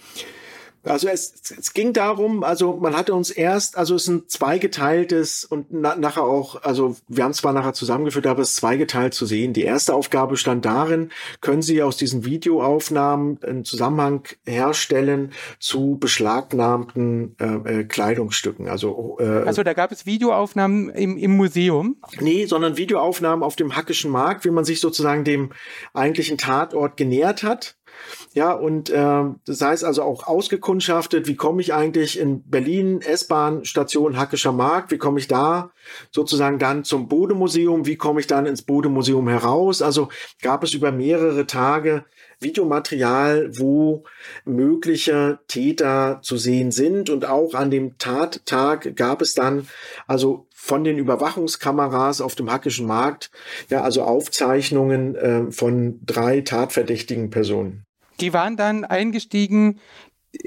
[0.84, 5.46] Also es, es ging darum, also man hatte uns erst, also es ist ein zweigeteiltes
[5.46, 9.14] und na, nachher auch, also wir haben es zwar nachher zusammengeführt, aber es ist zweigeteilt
[9.14, 9.54] zu sehen.
[9.54, 17.38] Die erste Aufgabe stand darin, können Sie aus diesen Videoaufnahmen einen Zusammenhang herstellen zu beschlagnahmten
[17.40, 18.68] äh, äh, Kleidungsstücken.
[18.68, 21.96] Also, äh, also da gab es Videoaufnahmen im, im Museum?
[22.20, 25.52] Nee, sondern Videoaufnahmen auf dem Hackischen Markt, wie man sich sozusagen dem
[25.94, 27.76] eigentlichen Tatort genähert hat.
[28.34, 33.64] Ja, und äh, das heißt also auch ausgekundschaftet, wie komme ich eigentlich in Berlin, S-Bahn,
[33.66, 35.72] Station Hackischer Markt, wie komme ich da
[36.12, 39.82] sozusagen dann zum Bodemuseum, wie komme ich dann ins Bodemuseum heraus?
[39.82, 40.10] Also
[40.42, 42.06] gab es über mehrere Tage
[42.44, 44.04] Videomaterial, wo
[44.46, 47.10] mögliche Täter zu sehen sind.
[47.10, 49.68] Und auch an dem Tattag gab es dann
[50.06, 53.32] also von den Überwachungskameras auf dem Hackischen Markt,
[53.70, 57.86] ja, also Aufzeichnungen äh, von drei tatverdächtigen Personen.
[58.20, 59.80] Die waren dann eingestiegen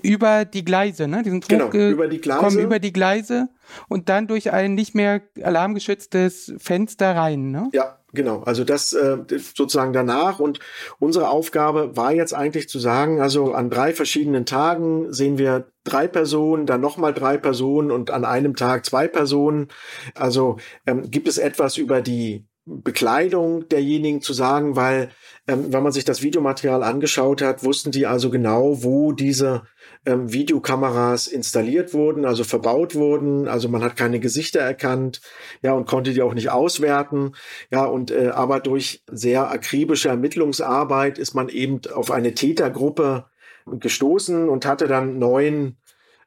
[0.03, 1.23] über die Gleise, ne?
[1.23, 2.61] Die sind genau, über die Gleise.
[2.61, 3.49] über die Gleise
[3.89, 7.69] und dann durch ein nicht mehr alarmgeschütztes Fenster rein, ne?
[7.73, 8.43] Ja, genau.
[8.43, 9.19] Also das äh,
[9.55, 10.59] sozusagen danach und
[10.99, 16.09] unsere Aufgabe war jetzt eigentlich zu sagen, also an drei verschiedenen Tagen sehen wir drei
[16.09, 19.69] Personen, dann nochmal drei Personen und an einem Tag zwei Personen.
[20.15, 25.11] Also ähm, gibt es etwas über die Bekleidung derjenigen zu sagen, weil
[25.47, 29.63] ähm, wenn man sich das Videomaterial angeschaut hat, wussten die also genau, wo diese
[30.05, 33.47] ähm, Videokameras installiert wurden, also verbaut wurden.
[33.47, 35.21] Also man hat keine Gesichter erkannt,
[35.63, 37.37] ja, und konnte die auch nicht auswerten.
[37.71, 43.27] Ja, und äh, aber durch sehr akribische Ermittlungsarbeit ist man eben auf eine Tätergruppe
[43.67, 45.77] gestoßen und hatte dann neun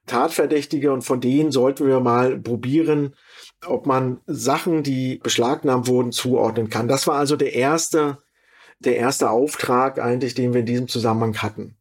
[0.05, 3.15] Tatverdächtige und von denen sollten wir mal probieren,
[3.65, 6.87] ob man Sachen, die beschlagnahmt wurden, zuordnen kann.
[6.87, 8.19] Das war also der erste
[8.79, 11.75] der erste Auftrag eigentlich, den wir in diesem Zusammenhang hatten.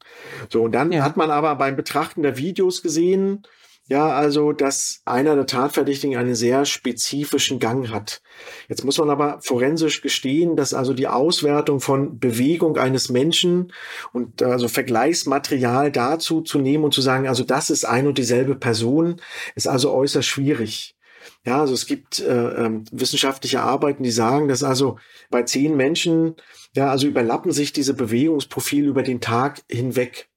[0.50, 1.04] So, und dann ja.
[1.04, 3.44] hat man aber beim Betrachten der Videos gesehen,
[3.90, 8.20] ja, also, dass einer der Tatverdächtigen einen sehr spezifischen Gang hat.
[8.68, 13.72] Jetzt muss man aber forensisch gestehen, dass also die Auswertung von Bewegung eines Menschen
[14.12, 18.56] und also Vergleichsmaterial dazu zu nehmen und zu sagen, also das ist ein und dieselbe
[18.56, 19.22] Person,
[19.54, 20.97] ist also äußerst schwierig.
[21.44, 24.98] Ja, also es gibt äh, äh, wissenschaftliche Arbeiten, die sagen, dass also
[25.30, 26.36] bei zehn Menschen
[26.74, 30.28] ja, also überlappen sich diese Bewegungsprofile über den Tag hinweg.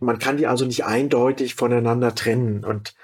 [0.00, 2.64] Man kann die also nicht eindeutig voneinander trennen.
[2.64, 2.94] Und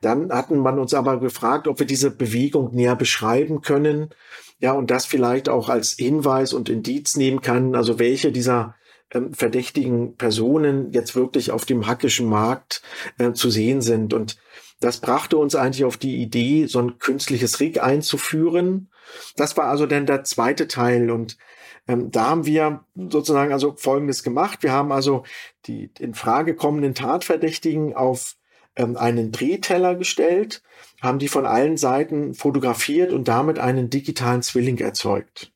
[0.00, 4.10] dann hatten man uns aber gefragt, ob wir diese Bewegung näher beschreiben können.
[4.58, 8.74] Ja, und das vielleicht auch als Hinweis und Indiz nehmen kann, also welche dieser
[9.12, 12.82] ähm, verdächtigen Personen jetzt wirklich auf dem hackischen Markt
[13.18, 14.12] äh, zu sehen sind.
[14.12, 14.36] Und
[14.80, 18.90] das brachte uns eigentlich auf die Idee, so ein künstliches Rig einzuführen.
[19.36, 21.10] Das war also dann der zweite Teil.
[21.10, 21.36] Und
[21.86, 24.62] ähm, da haben wir sozusagen also Folgendes gemacht.
[24.62, 25.24] Wir haben also
[25.66, 28.36] die in Frage kommenden Tatverdächtigen auf
[28.76, 30.62] ähm, einen Drehteller gestellt,
[31.02, 35.52] haben die von allen Seiten fotografiert und damit einen digitalen Zwilling erzeugt.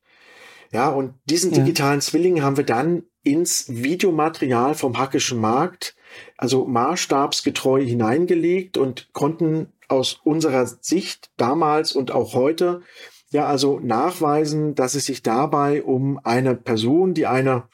[0.73, 1.63] Ja, und diesen ja.
[1.63, 5.95] digitalen Zwilling haben wir dann ins Videomaterial vom Hackischen Markt,
[6.37, 12.83] also maßstabsgetreu hineingelegt und konnten aus unserer Sicht damals und auch heute
[13.31, 17.65] ja also nachweisen, dass es sich dabei um eine Person, die eine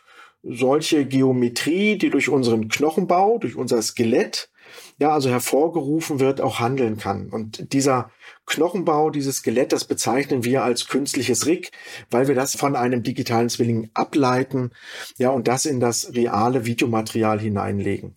[0.42, 4.50] solche Geometrie, die durch unseren Knochenbau, durch unser Skelett,
[4.98, 7.28] ja, also hervorgerufen wird, auch handeln kann.
[7.30, 8.10] Und dieser
[8.46, 11.72] Knochenbau, dieses Skelett, das bezeichnen wir als künstliches Rig,
[12.10, 14.70] weil wir das von einem digitalen Zwilling ableiten,
[15.18, 18.16] ja, und das in das reale Videomaterial hineinlegen.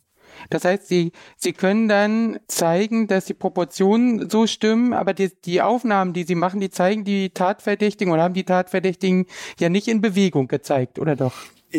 [0.50, 5.62] Das heißt, sie, sie können dann zeigen, dass die Proportionen so stimmen, aber die, die
[5.62, 9.26] Aufnahmen, die sie machen, die zeigen die Tatverdächtigen oder haben die Tatverdächtigen
[9.60, 11.34] ja nicht in Bewegung gezeigt, oder doch?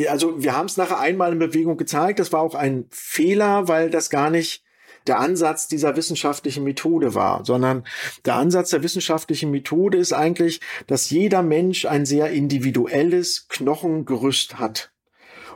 [0.09, 2.19] Also wir haben es nachher einmal in Bewegung gezeigt.
[2.19, 4.65] Das war auch ein Fehler, weil das gar nicht
[5.07, 7.85] der Ansatz dieser wissenschaftlichen Methode war, sondern
[8.25, 14.94] der Ansatz der wissenschaftlichen Methode ist eigentlich, dass jeder Mensch ein sehr individuelles Knochengerüst hat.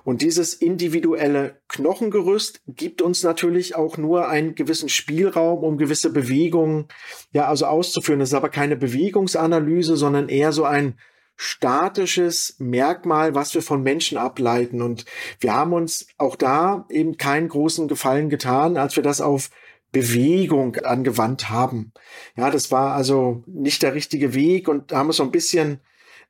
[0.09, 6.87] Und dieses individuelle Knochengerüst gibt uns natürlich auch nur einen gewissen Spielraum, um gewisse Bewegungen
[7.33, 8.19] ja also auszuführen.
[8.19, 10.95] Das ist aber keine Bewegungsanalyse, sondern eher so ein
[11.37, 14.81] statisches Merkmal, was wir von Menschen ableiten.
[14.81, 15.05] Und
[15.41, 19.51] wir haben uns auch da eben keinen großen Gefallen getan, als wir das auf
[19.93, 21.93] Bewegung angewandt haben.
[22.35, 25.81] Ja, das war also nicht der richtige Weg und haben es so ein bisschen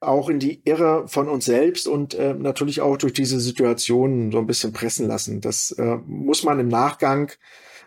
[0.00, 4.38] auch in die Irre von uns selbst und äh, natürlich auch durch diese Situation so
[4.38, 5.40] ein bisschen pressen lassen.
[5.40, 7.32] Das äh, muss man im Nachgang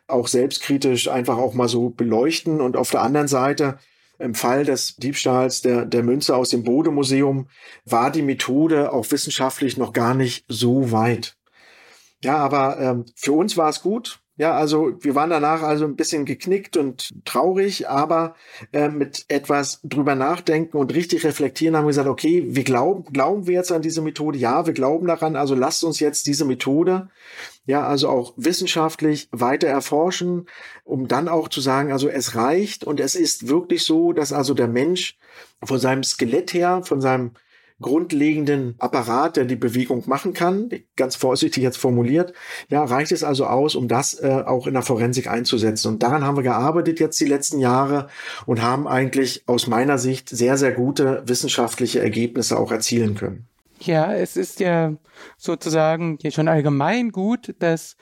[0.07, 2.59] auch selbstkritisch einfach auch mal so beleuchten.
[2.59, 3.77] Und auf der anderen Seite,
[4.19, 7.47] im Fall des Diebstahls der, der Münze aus dem Bode-Museum
[7.85, 11.37] war die Methode auch wissenschaftlich noch gar nicht so weit.
[12.23, 14.20] Ja, aber ähm, für uns war es gut.
[14.41, 18.33] Ja, also wir waren danach also ein bisschen geknickt und traurig, aber
[18.73, 23.45] äh, mit etwas drüber nachdenken und richtig reflektieren haben wir gesagt, okay, wir glauben, glauben
[23.45, 24.39] wir jetzt an diese Methode?
[24.39, 27.09] Ja, wir glauben daran, also lasst uns jetzt diese Methode
[27.67, 30.47] ja, also auch wissenschaftlich weiter erforschen,
[30.83, 34.55] um dann auch zu sagen, also es reicht und es ist wirklich so, dass also
[34.55, 35.19] der Mensch
[35.63, 37.33] von seinem Skelett her, von seinem
[37.81, 42.33] grundlegenden Apparat, der die Bewegung machen kann, ganz vorsichtig jetzt formuliert,
[42.69, 45.87] ja, reicht es also aus, um das äh, auch in der Forensik einzusetzen.
[45.89, 48.07] Und daran haben wir gearbeitet jetzt die letzten Jahre
[48.45, 53.47] und haben eigentlich aus meiner Sicht sehr, sehr gute wissenschaftliche Ergebnisse auch erzielen können.
[53.79, 54.93] Ja, es ist ja
[55.37, 57.97] sozusagen hier schon allgemein gut, dass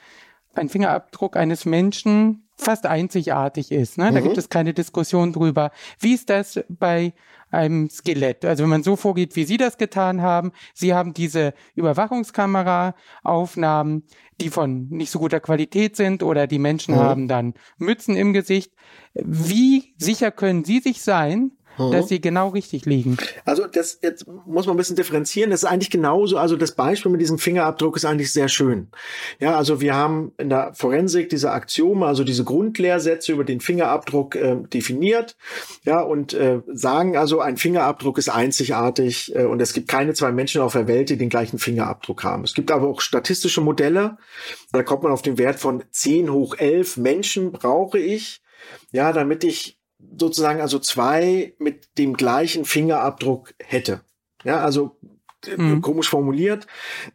[0.54, 3.98] ein Fingerabdruck eines Menschen fast einzigartig ist.
[3.98, 4.12] Ne?
[4.12, 4.24] Da mhm.
[4.24, 5.70] gibt es keine Diskussion drüber.
[5.98, 7.14] Wie ist das bei
[7.50, 8.44] einem Skelett?
[8.44, 14.02] Also wenn man so vorgeht, wie Sie das getan haben, Sie haben diese Überwachungskamera-Aufnahmen,
[14.40, 17.00] die von nicht so guter Qualität sind oder die Menschen mhm.
[17.00, 18.72] haben dann Mützen im Gesicht.
[19.14, 21.52] Wie sicher können Sie sich sein,
[21.88, 21.92] mhm.
[21.92, 23.16] dass sie genau richtig liegen.
[23.44, 25.50] Also das jetzt muss man ein bisschen differenzieren.
[25.50, 26.38] Das ist eigentlich genauso.
[26.38, 28.88] Also das Beispiel mit diesem Fingerabdruck ist eigentlich sehr schön.
[29.38, 34.36] Ja, also wir haben in der Forensik diese Axiome, also diese Grundlehrsätze über den Fingerabdruck
[34.36, 35.36] äh, definiert.
[35.84, 40.32] Ja, und äh, sagen also, ein Fingerabdruck ist einzigartig äh, und es gibt keine zwei
[40.32, 42.44] Menschen auf der Welt, die den gleichen Fingerabdruck haben.
[42.44, 44.18] Es gibt aber auch statistische Modelle.
[44.72, 48.42] Da kommt man auf den Wert von 10 hoch 11 Menschen brauche ich.
[48.92, 49.79] Ja, damit ich
[50.18, 54.02] sozusagen also zwei mit dem gleichen Fingerabdruck hätte.
[54.44, 54.96] Ja, also
[55.56, 55.80] mhm.
[55.82, 56.66] komisch formuliert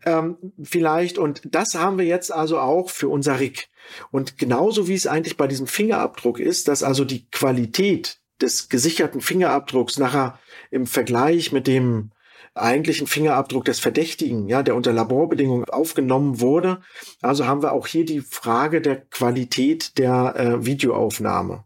[0.05, 1.17] ähm, vielleicht.
[1.17, 3.67] Und das haben wir jetzt also auch für unser RIG.
[4.11, 9.21] Und genauso wie es eigentlich bei diesem Fingerabdruck ist, dass also die Qualität des gesicherten
[9.21, 10.39] Fingerabdrucks nachher
[10.71, 12.11] im Vergleich mit dem
[12.53, 16.81] eigentlichen Fingerabdruck des Verdächtigen, ja, der unter Laborbedingungen aufgenommen wurde.
[17.21, 21.65] Also haben wir auch hier die Frage der Qualität der äh, Videoaufnahme.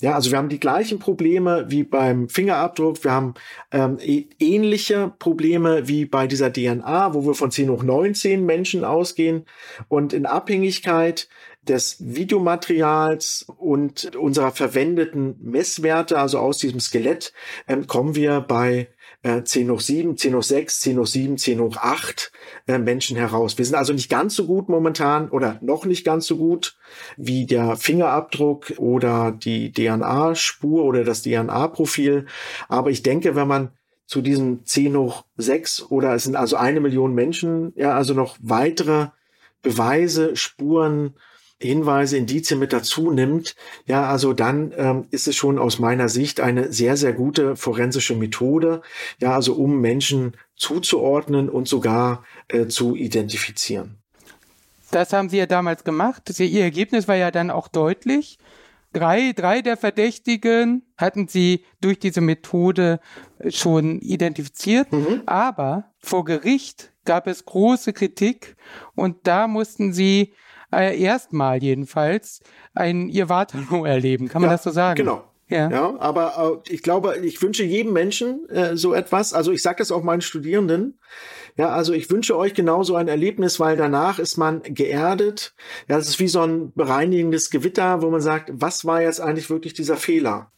[0.00, 3.04] Ja, also wir haben die gleichen Probleme wie beim Fingerabdruck.
[3.04, 3.34] Wir haben
[3.70, 3.98] ähm,
[4.38, 9.44] ähnliche Probleme wie bei dieser DNA, wo wir von 10 hoch 19 Menschen ausgehen.
[9.88, 11.28] Und in Abhängigkeit
[11.62, 17.34] des Videomaterials und unserer verwendeten Messwerte, also aus diesem Skelett,
[17.68, 18.88] ähm, kommen wir bei
[19.22, 22.32] äh, 10 hoch 7, 10 hoch 6, 10 hoch 7, 10 hoch 8
[22.66, 23.58] äh, Menschen heraus.
[23.58, 26.76] Wir sind also nicht ganz so gut momentan oder noch nicht ganz so gut
[27.16, 32.26] wie der Fingerabdruck oder die DNA-Spur oder das DNA-Profil.
[32.68, 33.70] Aber ich denke, wenn man
[34.06, 38.36] zu diesem 10 hoch 6 oder es sind also eine Million Menschen, ja, also noch
[38.40, 39.08] weitere
[39.62, 41.14] Beweise, Spuren,
[41.60, 43.54] Hinweise, Indizien mit dazu nimmt,
[43.86, 48.16] ja, also dann ähm, ist es schon aus meiner Sicht eine sehr, sehr gute forensische
[48.16, 48.80] Methode,
[49.20, 53.98] ja, also um Menschen zuzuordnen und sogar äh, zu identifizieren.
[54.90, 56.38] Das haben Sie ja damals gemacht.
[56.40, 58.38] Ihr Ergebnis war ja dann auch deutlich.
[58.92, 62.98] Drei, drei der Verdächtigen hatten Sie durch diese Methode
[63.48, 65.22] schon identifiziert, mhm.
[65.26, 68.56] aber vor Gericht gab es große Kritik
[68.96, 70.34] und da mussten Sie
[70.72, 72.40] äh, erstmal jedenfalls
[72.74, 74.28] ein ihr Waterloo erleben.
[74.28, 74.96] Kann man ja, das so sagen?
[74.96, 75.24] Genau.
[75.48, 75.68] Ja.
[75.68, 79.32] ja, aber äh, ich glaube, ich wünsche jedem Menschen äh, so etwas.
[79.32, 81.00] Also ich sage das auch meinen Studierenden.
[81.56, 85.54] Ja, also ich wünsche euch genauso ein Erlebnis, weil danach ist man geerdet.
[85.88, 89.50] Ja, es ist wie so ein bereinigendes Gewitter, wo man sagt, was war jetzt eigentlich
[89.50, 90.52] wirklich dieser Fehler?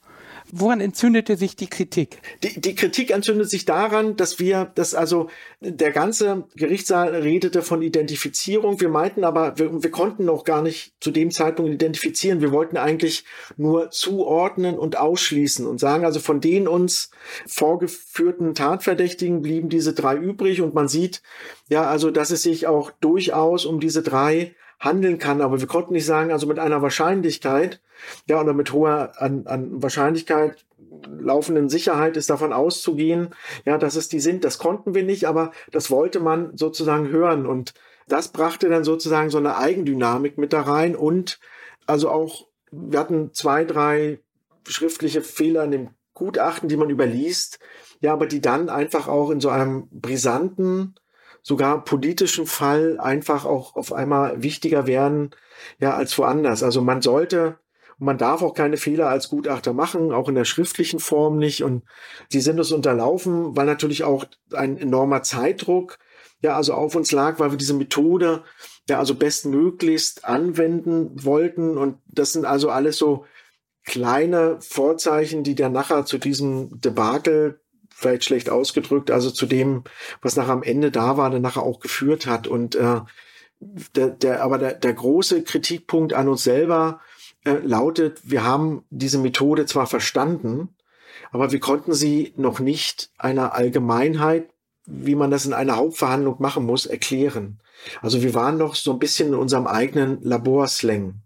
[0.55, 2.21] Woran entzündete sich die Kritik?
[2.43, 7.81] Die, die Kritik entzündet sich daran, dass wir, dass also der ganze Gerichtssaal redete von
[7.81, 8.79] Identifizierung.
[8.79, 12.43] Wir meinten aber, wir, wir konnten noch gar nicht zu dem Zeitpunkt identifizieren.
[12.43, 13.25] Wir wollten eigentlich
[13.57, 17.11] nur zuordnen und ausschließen und sagen, also von den uns
[17.47, 21.23] vorgeführten Tatverdächtigen blieben diese drei übrig und man sieht,
[21.71, 25.95] ja, also, dass es sich auch durchaus um diese drei handeln kann, aber wir konnten
[25.95, 27.81] nicht sagen, also mit einer Wahrscheinlichkeit,
[28.29, 30.65] ja, oder mit hoher an, an Wahrscheinlichkeit
[31.07, 33.31] laufenden Sicherheit ist davon auszugehen,
[33.65, 34.45] ja, dass es die sind.
[34.45, 37.75] Das konnten wir nicht, aber das wollte man sozusagen hören und
[38.09, 41.39] das brachte dann sozusagen so eine Eigendynamik mit da rein und
[41.87, 44.21] also auch, wir hatten zwei, drei
[44.67, 47.59] schriftliche Fehler in dem Gutachten, die man überliest,
[48.01, 50.95] ja, aber die dann einfach auch in so einem brisanten,
[51.43, 55.31] sogar politischen Fall einfach auch auf einmal wichtiger werden,
[55.79, 56.63] ja, als woanders.
[56.63, 57.59] Also man sollte,
[57.99, 61.63] man darf auch keine Fehler als Gutachter machen, auch in der schriftlichen Form nicht.
[61.63, 61.83] Und
[62.33, 65.99] die sind uns unterlaufen, weil natürlich auch ein enormer Zeitdruck,
[66.41, 68.43] ja, also auf uns lag, weil wir diese Methode
[68.89, 71.79] ja also bestmöglichst anwenden wollten.
[71.79, 73.25] Und das sind also alles so
[73.85, 79.85] kleine Vorzeichen, die dann nachher zu diesem Debakel vielleicht schlecht ausgedrückt, also zu dem,
[80.21, 82.47] was nachher am Ende da war, dann nachher auch geführt hat.
[82.49, 83.01] Und äh,
[83.95, 87.01] der, der, aber der, der große Kritikpunkt an uns selber
[87.45, 90.71] äh, lautet, wir haben diese Methode zwar verstanden,
[91.31, 94.49] aber wir konnten sie noch nicht einer Allgemeinheit,
[94.87, 97.61] wie man das in einer Hauptverhandlung machen muss, erklären.
[98.01, 101.23] Also wir waren noch so ein bisschen in unserem eigenen Laborslang.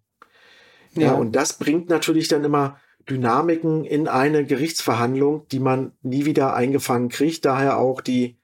[0.95, 6.25] Ja, ja und das bringt natürlich dann immer Dynamiken in eine Gerichtsverhandlung, die man nie
[6.25, 7.45] wieder eingefangen kriegt.
[7.45, 8.36] Daher auch die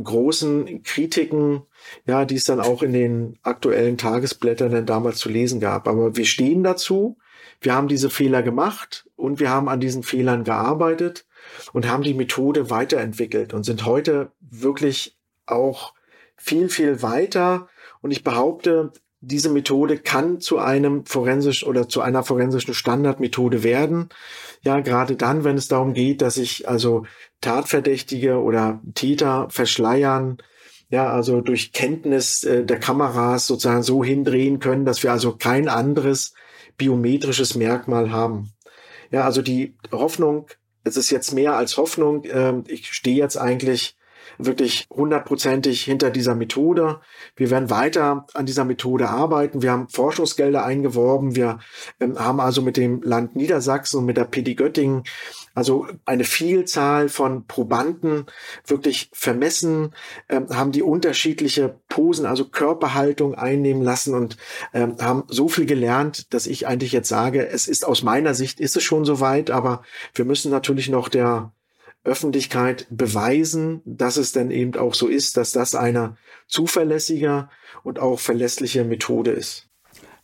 [0.00, 1.62] großen Kritiken,
[2.06, 5.88] ja, die es dann auch in den aktuellen Tagesblättern dann damals zu lesen gab.
[5.88, 7.18] Aber wir stehen dazu.
[7.60, 11.26] Wir haben diese Fehler gemacht und wir haben an diesen Fehlern gearbeitet
[11.72, 15.94] und haben die Methode weiterentwickelt und sind heute wirklich auch
[16.36, 17.68] viel, viel weiter.
[18.00, 24.08] Und ich behaupte, diese Methode kann zu einem forensisch oder zu einer forensischen Standardmethode werden.
[24.64, 27.04] Ja, gerade dann, wenn es darum geht, dass sich also
[27.40, 30.38] Tatverdächtige oder Täter verschleiern,
[30.88, 35.68] ja, also durch Kenntnis äh, der Kameras sozusagen so hindrehen können, dass wir also kein
[35.68, 36.34] anderes
[36.76, 38.52] biometrisches Merkmal haben.
[39.10, 40.46] Ja, also die Hoffnung
[40.84, 42.24] es ist jetzt mehr als Hoffnung.
[42.30, 43.96] Ähm, ich stehe jetzt eigentlich
[44.38, 47.00] wirklich hundertprozentig hinter dieser Methode.
[47.36, 49.62] Wir werden weiter an dieser Methode arbeiten.
[49.62, 51.36] Wir haben Forschungsgelder eingeworben.
[51.36, 51.58] Wir
[52.00, 55.04] ähm, haben also mit dem Land Niedersachsen und mit der PD Göttingen
[55.54, 58.26] also eine Vielzahl von Probanden
[58.66, 59.94] wirklich vermessen,
[60.28, 64.36] ähm, haben die unterschiedliche Posen, also Körperhaltung einnehmen lassen und
[64.72, 68.60] ähm, haben so viel gelernt, dass ich eigentlich jetzt sage, es ist aus meiner Sicht
[68.60, 69.82] ist es schon soweit, aber
[70.14, 71.52] wir müssen natürlich noch der
[72.04, 76.16] Öffentlichkeit beweisen, dass es denn eben auch so ist, dass das eine
[76.48, 77.48] zuverlässige
[77.84, 79.68] und auch verlässliche Methode ist.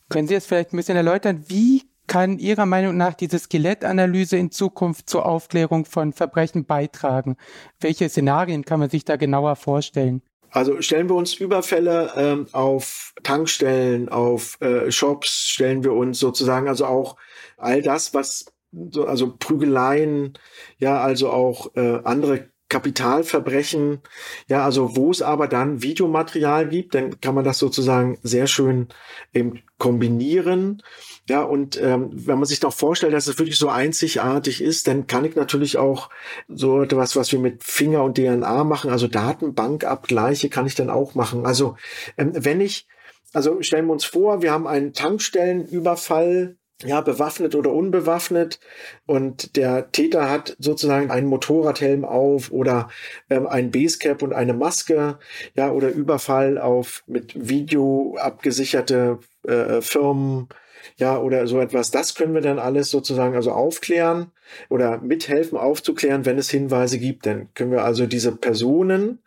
[0.09, 4.51] Können Sie jetzt vielleicht ein bisschen erläutern, wie kann Ihrer Meinung nach diese Skelettanalyse in
[4.51, 7.37] Zukunft zur Aufklärung von Verbrechen beitragen?
[7.81, 10.23] Welche Szenarien kann man sich da genauer vorstellen?
[10.51, 16.69] Also stellen wir uns Überfälle ähm, auf Tankstellen, auf äh, Shops, stellen wir uns sozusagen
[16.69, 17.17] also auch
[17.59, 20.35] all das, was so, also Prügeleien,
[20.79, 24.01] ja, also auch äh, andere Kapitalverbrechen,
[24.47, 28.89] ja, also wo es aber dann Videomaterial gibt, dann kann man das sozusagen sehr schön
[29.33, 30.83] eben kombinieren.
[31.29, 35.07] Ja, und ähm, wenn man sich noch vorstellt, dass es wirklich so einzigartig ist, dann
[35.07, 36.11] kann ich natürlich auch
[36.47, 41.15] so etwas, was wir mit Finger und DNA machen, also Datenbankabgleiche kann ich dann auch
[41.15, 41.47] machen.
[41.47, 41.77] Also
[42.19, 42.87] ähm, wenn ich,
[43.33, 48.61] also stellen wir uns vor, wir haben einen Tankstellenüberfall ja, bewaffnet oder unbewaffnet.
[49.07, 52.89] Und der Täter hat sozusagen einen Motorradhelm auf oder
[53.31, 55.19] ähm, ein Basecap und eine Maske,
[55.55, 60.49] ja, oder Überfall auf mit Video abgesicherte äh, Firmen,
[60.97, 61.91] ja, oder so etwas.
[61.91, 64.31] Das können wir dann alles sozusagen also aufklären
[64.69, 67.27] oder mithelfen aufzuklären, wenn es Hinweise gibt.
[67.27, 69.19] Dann können wir also diese Personen,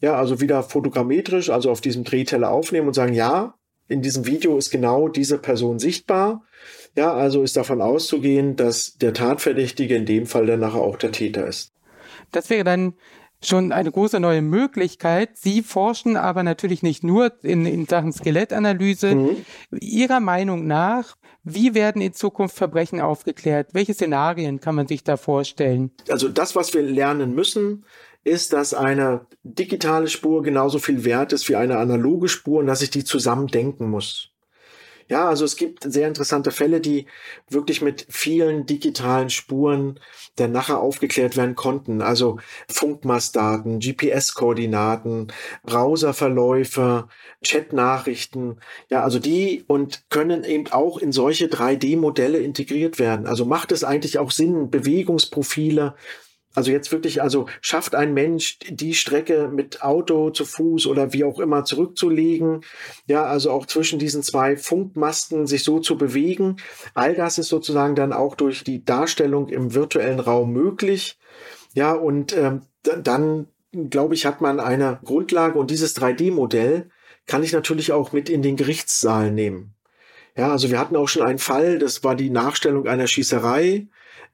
[0.00, 3.54] ja, also wieder fotogrammetrisch, also auf diesem Drehteller aufnehmen und sagen, ja,
[3.88, 6.42] in diesem Video ist genau diese Person sichtbar
[6.98, 11.12] ja, also ist davon auszugehen, dass der Tatverdächtige in dem Fall dann nachher auch der
[11.12, 11.72] Täter ist.
[12.32, 12.94] Das wäre dann
[13.40, 15.36] schon eine große neue Möglichkeit.
[15.36, 19.14] Sie forschen aber natürlich nicht nur in, in Sachen Skelettanalyse.
[19.14, 19.36] Mhm.
[19.80, 23.68] Ihrer Meinung nach, wie werden in Zukunft Verbrechen aufgeklärt?
[23.74, 25.92] Welche Szenarien kann man sich da vorstellen?
[26.08, 27.84] Also das, was wir lernen müssen,
[28.24, 32.82] ist, dass eine digitale Spur genauso viel wert ist wie eine analoge Spur und dass
[32.82, 34.32] ich die zusammen denken muss.
[35.08, 37.06] Ja, also es gibt sehr interessante Fälle, die
[37.48, 39.98] wirklich mit vielen digitalen Spuren
[40.38, 42.02] der nachher aufgeklärt werden konnten.
[42.02, 42.38] Also
[42.70, 45.28] Funkmastdaten, GPS-Koordinaten,
[45.64, 47.08] Browserverläufe,
[47.42, 48.60] Chatnachrichten.
[48.88, 53.26] Ja, also die und können eben auch in solche 3D-Modelle integriert werden.
[53.26, 55.94] Also macht es eigentlich auch Sinn, Bewegungsprofile
[56.58, 61.22] also jetzt wirklich, also schafft ein Mensch die Strecke mit Auto zu Fuß oder wie
[61.22, 62.62] auch immer zurückzulegen.
[63.06, 66.56] Ja, also auch zwischen diesen zwei Funkmasten sich so zu bewegen.
[66.94, 71.16] All das ist sozusagen dann auch durch die Darstellung im virtuellen Raum möglich.
[71.74, 76.90] Ja, und ähm, dann, glaube ich, hat man eine Grundlage und dieses 3D-Modell
[77.26, 79.76] kann ich natürlich auch mit in den Gerichtssaal nehmen.
[80.36, 83.86] Ja, also wir hatten auch schon einen Fall, das war die Nachstellung einer Schießerei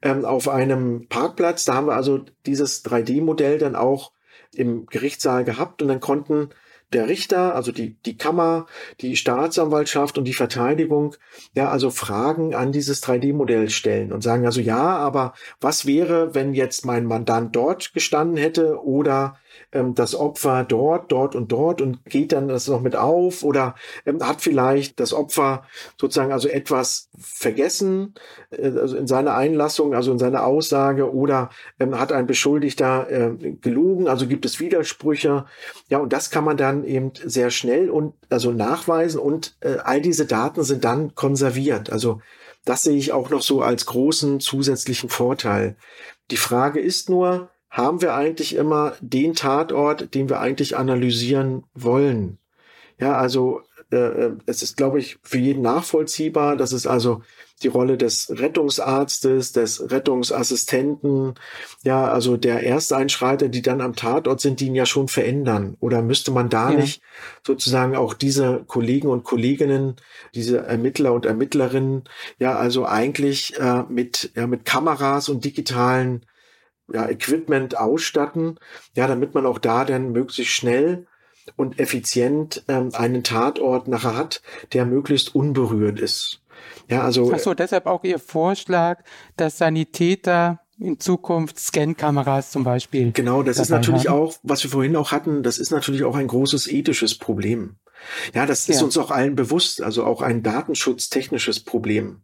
[0.05, 1.65] ähm, auf einem Parkplatz.
[1.65, 4.13] Da haben wir also dieses 3D-Modell dann auch
[4.53, 6.49] im Gerichtssaal gehabt und dann konnten
[6.93, 8.67] der Richter, also die, die Kammer,
[9.01, 11.15] die Staatsanwaltschaft und die Verteidigung,
[11.55, 16.53] ja, also Fragen an dieses 3D-Modell stellen und sagen also, ja, aber was wäre, wenn
[16.53, 19.37] jetzt mein Mandant dort gestanden hätte oder
[19.71, 23.75] ähm, das Opfer dort, dort und dort und geht dann das noch mit auf oder
[24.05, 25.63] ähm, hat vielleicht das Opfer
[25.99, 28.13] sozusagen also etwas vergessen,
[28.51, 31.49] äh, also in seiner Einlassung, also in seiner Aussage oder
[31.79, 35.45] ähm, hat ein Beschuldigter äh, gelogen, also gibt es Widersprüche.
[35.89, 40.01] Ja, und das kann man dann eben sehr schnell und also nachweisen und äh, all
[40.01, 41.91] diese Daten sind dann konserviert.
[41.91, 42.21] Also
[42.65, 45.77] das sehe ich auch noch so als großen zusätzlichen Vorteil.
[46.31, 52.37] Die Frage ist nur, haben wir eigentlich immer den Tatort, den wir eigentlich analysieren wollen.
[52.97, 56.55] Ja, also äh, äh, es ist, glaube ich, für jeden nachvollziehbar.
[56.55, 57.21] Das ist also
[57.63, 61.35] die Rolle des Rettungsarztes, des Rettungsassistenten,
[61.83, 65.75] ja, also der Ersteinschreiter, die dann am Tatort sind, die ihn ja schon verändern.
[65.81, 66.79] Oder müsste man da ja.
[66.79, 67.01] nicht
[67.45, 69.97] sozusagen auch diese Kollegen und Kolleginnen,
[70.33, 72.05] diese Ermittler und Ermittlerinnen,
[72.39, 76.25] ja, also eigentlich äh, mit, ja, mit Kameras und digitalen
[76.91, 78.59] ja, Equipment ausstatten,
[78.95, 81.07] ja, damit man auch da dann möglichst schnell
[81.55, 84.41] und effizient ähm, einen Tatort nachher hat,
[84.73, 86.41] der möglichst unberührt ist.
[86.89, 87.31] Ja, also.
[87.33, 89.03] Ach so, deshalb auch Ihr Vorschlag,
[89.37, 93.11] dass Sanitäter in Zukunft Scan-Kameras zum Beispiel.
[93.11, 94.19] Genau, das ist natürlich haben.
[94.19, 97.75] auch, was wir vorhin auch hatten, das ist natürlich auch ein großes ethisches Problem.
[98.33, 98.85] Ja, das ist ja.
[98.85, 102.21] uns auch allen bewusst, also auch ein datenschutztechnisches Problem.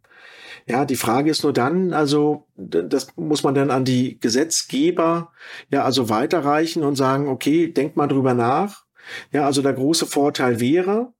[0.66, 5.32] Ja, die Frage ist nur dann, also das muss man dann an die Gesetzgeber
[5.70, 8.84] ja also weiterreichen und sagen, okay, denkt mal drüber nach.
[9.32, 11.12] Ja, also der große Vorteil wäre,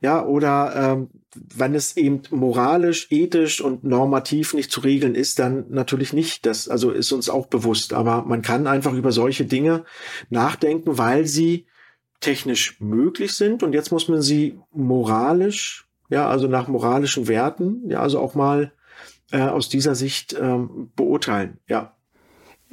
[0.00, 5.66] ja, oder ähm, wenn es eben moralisch, ethisch und normativ nicht zu regeln ist, dann
[5.70, 6.46] natürlich nicht.
[6.46, 7.92] Das also ist uns auch bewusst.
[7.92, 9.84] Aber man kann einfach über solche Dinge
[10.30, 11.66] nachdenken, weil sie
[12.20, 13.62] technisch möglich sind.
[13.62, 18.72] Und jetzt muss man sie moralisch, ja, also nach moralischen Werten, ja, also auch mal
[19.32, 21.58] äh, aus dieser Sicht ähm, beurteilen.
[21.68, 21.94] Ja.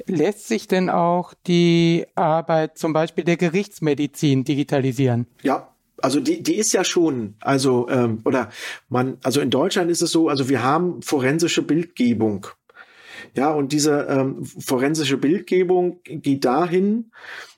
[0.06, 5.26] Lässt sich denn auch die Arbeit zum Beispiel der Gerichtsmedizin digitalisieren?
[5.42, 8.50] Ja, also die, die ist ja schon, also, ähm, oder
[8.88, 12.46] man, also in Deutschland ist es so, also wir haben forensische Bildgebung.
[13.34, 17.12] Ja, und diese ähm, forensische Bildgebung geht dahin,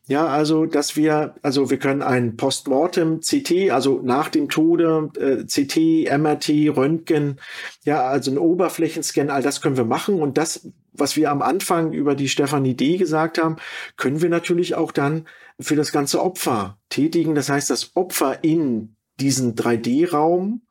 [0.07, 5.45] ja, also, dass wir, also wir können ein Postmortem CT, also nach dem Tode, äh,
[5.45, 7.41] CT, MRT, Röntgen,
[7.85, 10.21] ja, also ein Oberflächenscan, all das können wir machen.
[10.21, 13.57] Und das, was wir am Anfang über die Stefanie D gesagt haben,
[13.97, 15.27] können wir natürlich auch dann
[15.59, 17.35] für das ganze Opfer tätigen.
[17.35, 20.67] Das heißt, das Opfer in diesen 3D-Raum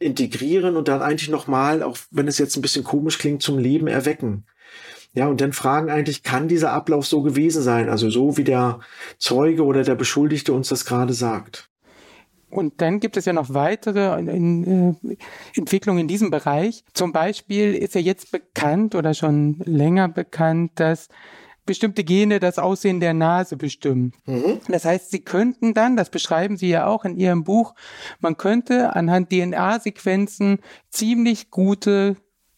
[0.00, 3.86] integrieren und dann eigentlich nochmal, auch wenn es jetzt ein bisschen komisch klingt, zum Leben
[3.86, 4.46] erwecken.
[5.14, 7.88] Ja, und dann fragen eigentlich, kann dieser Ablauf so gewesen sein?
[7.88, 8.80] Also so wie der
[9.18, 11.70] Zeuge oder der Beschuldigte uns das gerade sagt.
[12.50, 15.16] Und dann gibt es ja noch weitere in, in, äh,
[15.56, 16.84] Entwicklungen in diesem Bereich.
[16.94, 21.08] Zum Beispiel ist ja jetzt bekannt oder schon länger bekannt, dass
[21.66, 24.12] bestimmte Gene das Aussehen der Nase bestimmen.
[24.26, 24.60] Mhm.
[24.68, 27.74] Das heißt, Sie könnten dann, das beschreiben Sie ja auch in Ihrem Buch,
[28.20, 30.58] man könnte anhand DNA-Sequenzen
[30.90, 32.16] ziemlich gute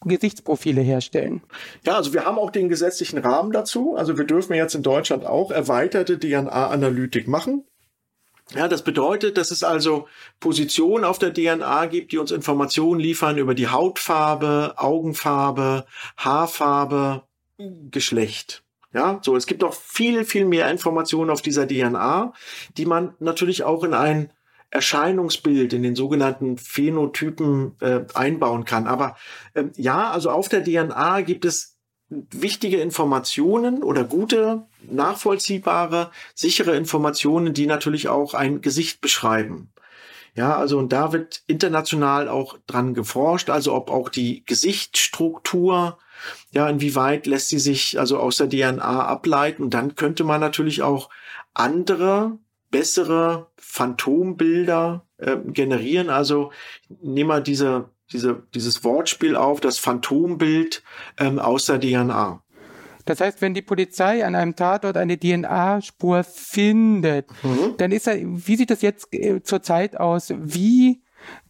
[0.09, 1.43] Gesichtsprofile herstellen.
[1.85, 3.97] Ja, also wir haben auch den gesetzlichen Rahmen dazu.
[3.97, 7.65] Also wir dürfen jetzt in Deutschland auch erweiterte DNA-Analytik machen.
[8.55, 10.07] Ja, das bedeutet, dass es also
[10.39, 15.85] Positionen auf der DNA gibt, die uns Informationen liefern über die Hautfarbe, Augenfarbe,
[16.17, 17.23] Haarfarbe,
[17.91, 18.63] Geschlecht.
[18.93, 22.33] Ja, so, es gibt auch viel, viel mehr Informationen auf dieser DNA,
[22.77, 24.33] die man natürlich auch in ein
[24.77, 28.87] Erscheinungsbild, in den sogenannten Phänotypen äh, einbauen kann.
[28.87, 29.17] Aber
[29.55, 31.77] ähm, ja, also auf der DNA gibt es
[32.09, 39.73] wichtige Informationen oder gute, nachvollziehbare, sichere Informationen, die natürlich auch ein Gesicht beschreiben.
[40.35, 45.99] Ja, also und da wird international auch dran geforscht, also ob auch die Gesichtsstruktur,
[46.51, 49.63] ja, inwieweit lässt sie sich also aus der DNA ableiten.
[49.63, 51.09] Und dann könnte man natürlich auch
[51.55, 52.39] andere
[52.77, 56.11] bessere Phantombilder äh, generieren.
[56.11, 56.53] Also
[56.89, 60.83] nehmen wir diese, diese, dieses Wortspiel auf, das Phantombild
[61.19, 62.43] ähm, aus der DNA.
[63.07, 67.79] Das heißt, wenn die Polizei an einem Tatort eine DNA-Spur findet, mhm.
[67.79, 70.35] dann ist er, wie sieht das jetzt äh, zurzeit aus?
[70.37, 71.03] Wie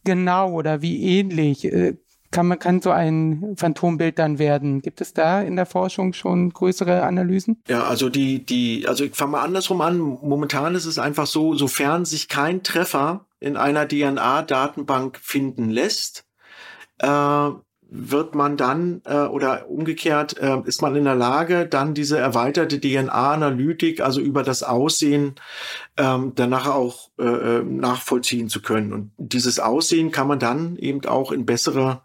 [0.05, 1.97] genau oder wie ähnlich äh,
[2.31, 4.81] kann man kann so ein Phantombild dann werden?
[4.81, 7.61] Gibt es da in der Forschung schon größere Analysen?
[7.67, 9.97] Ja, also die die also ich fange mal andersrum an.
[9.97, 16.25] Momentan ist es einfach so, sofern sich kein Treffer in einer DNA-Datenbank finden lässt,
[16.99, 17.49] äh,
[17.89, 22.79] wird man dann äh, oder umgekehrt äh, ist man in der Lage, dann diese erweiterte
[22.81, 25.35] DNA-Analytik, also über das Aussehen,
[25.95, 28.91] ähm, danach auch äh, äh, nachvollziehen zu können.
[28.91, 32.01] Und dieses Aussehen kann man dann eben auch in bessere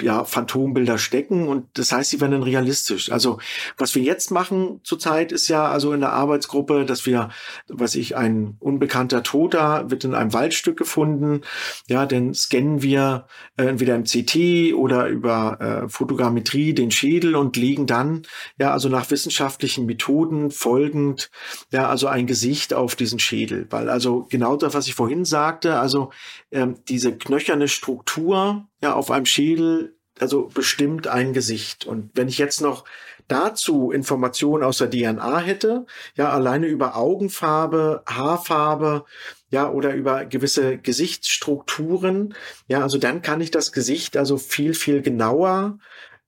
[0.00, 3.10] ja, Phantombilder stecken und das heißt, sie werden realistisch.
[3.10, 3.38] Also
[3.76, 7.30] was wir jetzt machen zurzeit ist ja also in der Arbeitsgruppe, dass wir,
[7.68, 11.42] was ich, ein unbekannter Toter wird in einem Waldstück gefunden,
[11.88, 13.26] ja, dann scannen wir
[13.56, 18.22] äh, entweder im CT oder über äh, Fotogrammetrie den Schädel und legen dann,
[18.58, 21.30] ja, also nach wissenschaftlichen Methoden folgend,
[21.72, 25.78] ja, also ein Gesicht auf diesen Schädel, weil also genau das, was ich vorhin sagte,
[25.78, 26.10] also
[26.50, 31.84] ähm, diese knöcherne Struktur ja auf einem Schädel also bestimmt ein Gesicht.
[31.84, 32.84] Und wenn ich jetzt noch
[33.28, 39.04] dazu Informationen aus der DNA hätte, ja, alleine über Augenfarbe, Haarfarbe,
[39.50, 42.34] ja, oder über gewisse Gesichtsstrukturen,
[42.68, 45.78] ja, also dann kann ich das Gesicht also viel, viel genauer,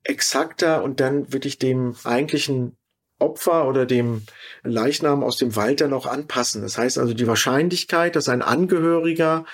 [0.05, 2.77] exakter und dann wirklich dem eigentlichen
[3.19, 4.23] Opfer oder dem
[4.63, 6.63] Leichnam aus dem Wald dann auch anpassen.
[6.63, 9.45] Das heißt also, die Wahrscheinlichkeit, dass ein Angehöriger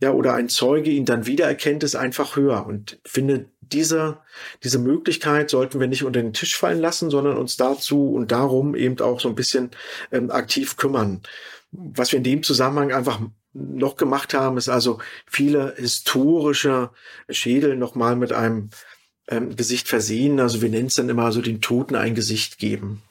[0.00, 2.66] ja oder ein Zeuge ihn dann wiedererkennt, ist einfach höher.
[2.66, 4.18] Und finde, diese,
[4.62, 8.74] diese Möglichkeit sollten wir nicht unter den Tisch fallen lassen, sondern uns dazu und darum
[8.74, 9.70] eben auch so ein bisschen
[10.12, 11.22] ähm, aktiv kümmern.
[11.72, 13.20] Was wir in dem Zusammenhang einfach
[13.52, 16.90] noch gemacht haben, ist also viele historische
[17.30, 18.70] Schädel nochmal mit einem
[19.28, 20.40] ähm, Gesicht versehen.
[20.40, 23.02] Also wir nennen es dann immer so den Toten ein Gesicht geben.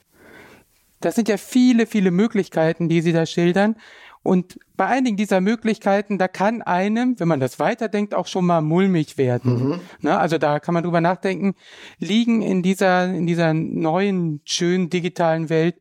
[1.06, 3.76] Das sind ja viele, viele Möglichkeiten, die Sie da schildern.
[4.24, 8.62] Und bei einigen dieser Möglichkeiten, da kann einem, wenn man das weiterdenkt, auch schon mal
[8.62, 9.70] mulmig werden.
[9.70, 9.80] Mhm.
[10.02, 11.56] Ne, also da kann man drüber nachdenken,
[12.00, 15.76] liegen in dieser, in dieser neuen, schönen digitalen Welt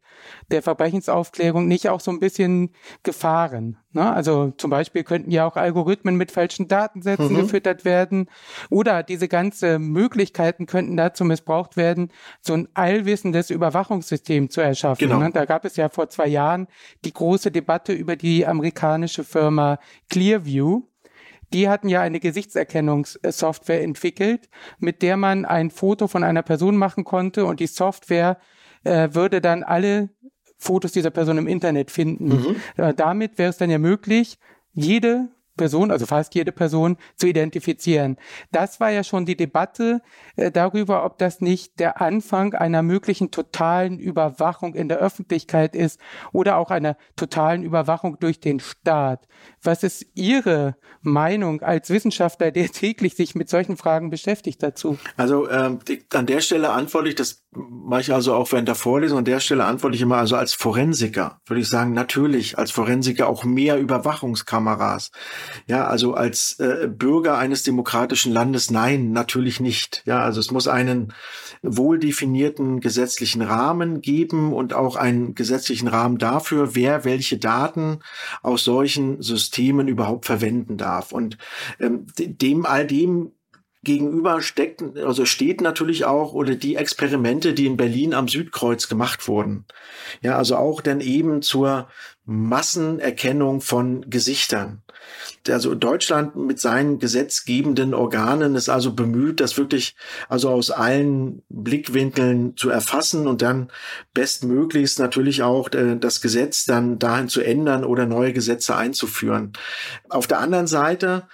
[0.51, 2.71] der Verbrechensaufklärung nicht auch so ein bisschen
[3.03, 3.79] Gefahren?
[3.93, 4.11] Ne?
[4.11, 7.41] Also zum Beispiel könnten ja auch Algorithmen mit falschen Datensätzen mhm.
[7.41, 8.29] gefüttert werden
[8.71, 12.11] oder diese ganze Möglichkeiten könnten dazu missbraucht werden,
[12.41, 15.09] so ein allwissendes Überwachungssystem zu erschaffen.
[15.09, 15.19] Genau.
[15.19, 15.31] Ne?
[15.33, 16.69] Da gab es ja vor zwei Jahren
[17.05, 20.83] die große Debatte über die amerikanische Firma Clearview.
[21.53, 24.49] Die hatten ja eine Gesichtserkennungssoftware entwickelt,
[24.79, 28.39] mit der man ein Foto von einer Person machen konnte und die Software
[28.85, 30.11] äh, würde dann alle
[30.59, 32.29] Fotos dieser Person im Internet finden.
[32.29, 32.57] Mhm.
[32.77, 34.39] Äh, damit wäre es dann ja möglich,
[34.73, 38.17] jede Person, also fast jede Person, zu identifizieren.
[38.53, 40.01] Das war ja schon die Debatte
[40.37, 46.01] äh, darüber, ob das nicht der Anfang einer möglichen totalen Überwachung in der Öffentlichkeit ist
[46.33, 49.27] oder auch einer totalen Überwachung durch den Staat.
[49.63, 54.99] Was ist Ihre Meinung als Wissenschaftler, der täglich sich mit solchen Fragen beschäftigt dazu?
[55.17, 55.79] Also ähm,
[56.13, 59.41] an der Stelle antworte ich, das mache ich also auch während der Vorlesung, an der
[59.41, 63.79] Stelle antworte ich immer, also als Forensiker würde ich sagen, natürlich als Forensiker auch mehr
[63.79, 65.11] Überwachungskameras.
[65.67, 70.03] Ja, also als äh, Bürger eines demokratischen Landes, nein, natürlich nicht.
[70.07, 71.13] Ja, also es muss einen
[71.63, 78.01] wohl definierten gesetzlichen Rahmen geben und auch einen gesetzlichen Rahmen dafür, wer welche Daten
[78.43, 79.52] aus solchen Systemen
[79.89, 81.13] überhaupt verwenden darf.
[81.13, 81.39] Und
[81.79, 83.33] ähm, dem all dem
[83.85, 89.27] gegenüber steckt, also steht natürlich auch oder die Experimente, die in Berlin am Südkreuz gemacht
[89.27, 89.65] wurden.
[90.21, 91.89] Ja, also auch dann eben zur
[92.25, 94.82] Massenerkennung von Gesichtern.
[95.49, 99.97] Also Deutschland mit seinen gesetzgebenden Organen ist also bemüht, das wirklich
[100.29, 103.71] also aus allen Blickwinkeln zu erfassen und dann
[104.15, 109.53] bestmöglichst natürlich auch äh, das Gesetz dann dahin zu ändern oder neue Gesetze einzuführen.
[110.09, 111.27] Auf der anderen Seite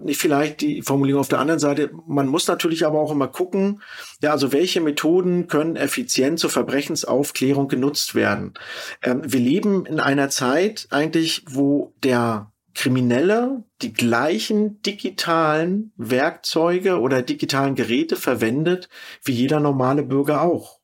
[0.00, 1.90] nicht vielleicht die Formulierung auf der anderen Seite.
[2.06, 3.80] Man muss natürlich aber auch immer gucken,
[4.22, 8.54] ja, also welche Methoden können effizient zur Verbrechensaufklärung genutzt werden.
[9.02, 17.22] Ähm, wir leben in einer Zeit eigentlich, wo der Kriminelle die gleichen digitalen Werkzeuge oder
[17.22, 18.88] digitalen Geräte verwendet
[19.22, 20.80] wie jeder normale Bürger auch.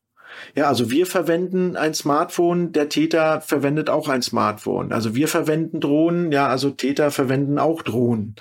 [0.55, 4.91] Ja, also wir verwenden ein Smartphone, der Täter verwendet auch ein Smartphone.
[4.91, 8.35] Also wir verwenden Drohnen, ja, also Täter verwenden auch Drohnen.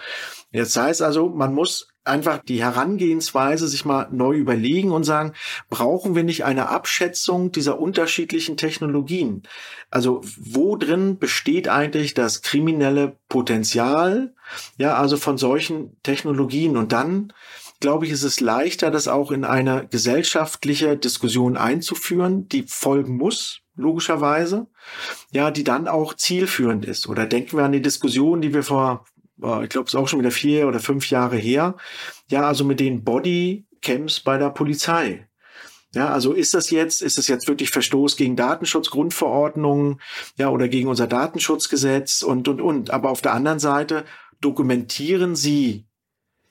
[0.51, 5.33] Jetzt heißt also, man muss einfach die Herangehensweise sich mal neu überlegen und sagen,
[5.69, 9.43] brauchen wir nicht eine Abschätzung dieser unterschiedlichen Technologien?
[9.91, 14.35] Also wo drin besteht eigentlich das kriminelle Potenzial?
[14.79, 17.33] Ja, also von solchen Technologien und dann
[17.81, 23.63] glaube ich, ist es leichter, das auch in eine gesellschaftliche Diskussion einzuführen, die folgen muss,
[23.75, 24.67] logischerweise,
[25.33, 27.09] ja, die dann auch zielführend ist.
[27.09, 29.07] Oder denken wir an die Diskussion, die wir vor
[29.63, 31.77] ich glaube, es ist auch schon wieder vier oder fünf Jahre her.
[32.29, 35.27] Ja, also mit den Bodycams bei der Polizei.
[35.93, 40.01] Ja, also ist das jetzt, ist das jetzt wirklich Verstoß gegen Datenschutzgrundverordnungen,
[40.37, 42.91] ja, oder gegen unser Datenschutzgesetz und, und, und.
[42.91, 44.05] Aber auf der anderen Seite
[44.41, 45.87] dokumentieren sie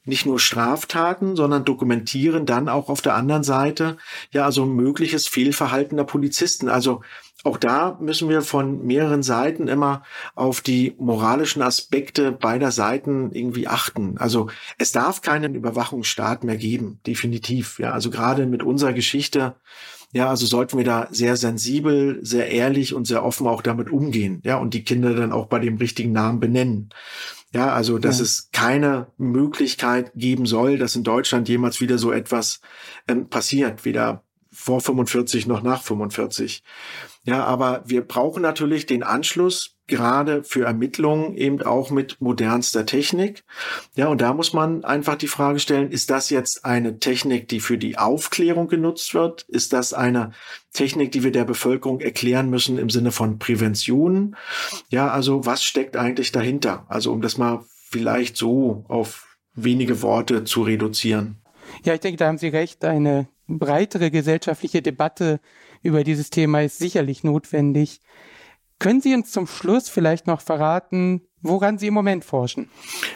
[0.10, 3.98] nicht nur Straftaten, sondern dokumentieren dann auch auf der anderen Seite
[4.32, 6.68] ja also mögliches Fehlverhalten der Polizisten.
[6.68, 7.02] Also
[7.44, 10.04] auch da müssen wir von mehreren Seiten immer
[10.36, 14.18] auf die moralischen Aspekte beider Seiten irgendwie achten.
[14.18, 17.80] Also es darf keinen Überwachungsstaat mehr geben, definitiv.
[17.80, 19.56] Ja, also gerade mit unserer Geschichte,
[20.12, 24.42] ja, also sollten wir da sehr sensibel, sehr ehrlich und sehr offen auch damit umgehen.
[24.44, 26.90] Ja, und die Kinder dann auch bei dem richtigen Namen benennen.
[27.52, 28.26] Ja, also dass ja.
[28.26, 32.62] es keine Möglichkeit geben soll, dass in Deutschland jemals wieder so etwas
[33.08, 36.64] ähm, passiert, weder vor 45 noch nach 45.
[37.24, 43.44] Ja, aber wir brauchen natürlich den Anschluss gerade für Ermittlungen eben auch mit modernster Technik.
[43.96, 47.60] Ja, und da muss man einfach die Frage stellen, ist das jetzt eine Technik, die
[47.60, 49.44] für die Aufklärung genutzt wird?
[49.50, 50.32] Ist das eine
[50.72, 54.36] Technik, die wir der Bevölkerung erklären müssen im Sinne von Prävention?
[54.90, 56.86] Ja, also was steckt eigentlich dahinter?
[56.88, 61.42] Also um das mal vielleicht so auf wenige Worte zu reduzieren.
[61.84, 62.86] Ja, ich denke, da haben Sie recht.
[62.86, 65.40] Eine breitere gesellschaftliche Debatte
[65.82, 68.02] über dieses Thema ist sicherlich notwendig.
[68.80, 72.70] Können Sie uns zum Schluss vielleicht noch verraten, woran Sie im Moment forschen?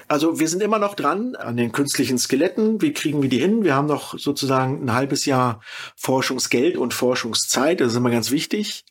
[0.09, 2.81] Also wir sind immer noch dran an den künstlichen Skeletten.
[2.81, 3.63] Wie kriegen wir die hin?
[3.63, 5.61] Wir haben noch sozusagen ein halbes Jahr
[5.95, 7.79] Forschungsgeld und Forschungszeit.
[7.79, 8.83] Das ist immer ganz wichtig.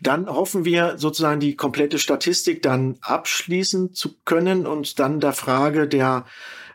[0.00, 5.88] Dann hoffen wir sozusagen die komplette Statistik dann abschließen zu können und dann der Frage
[5.88, 6.26] der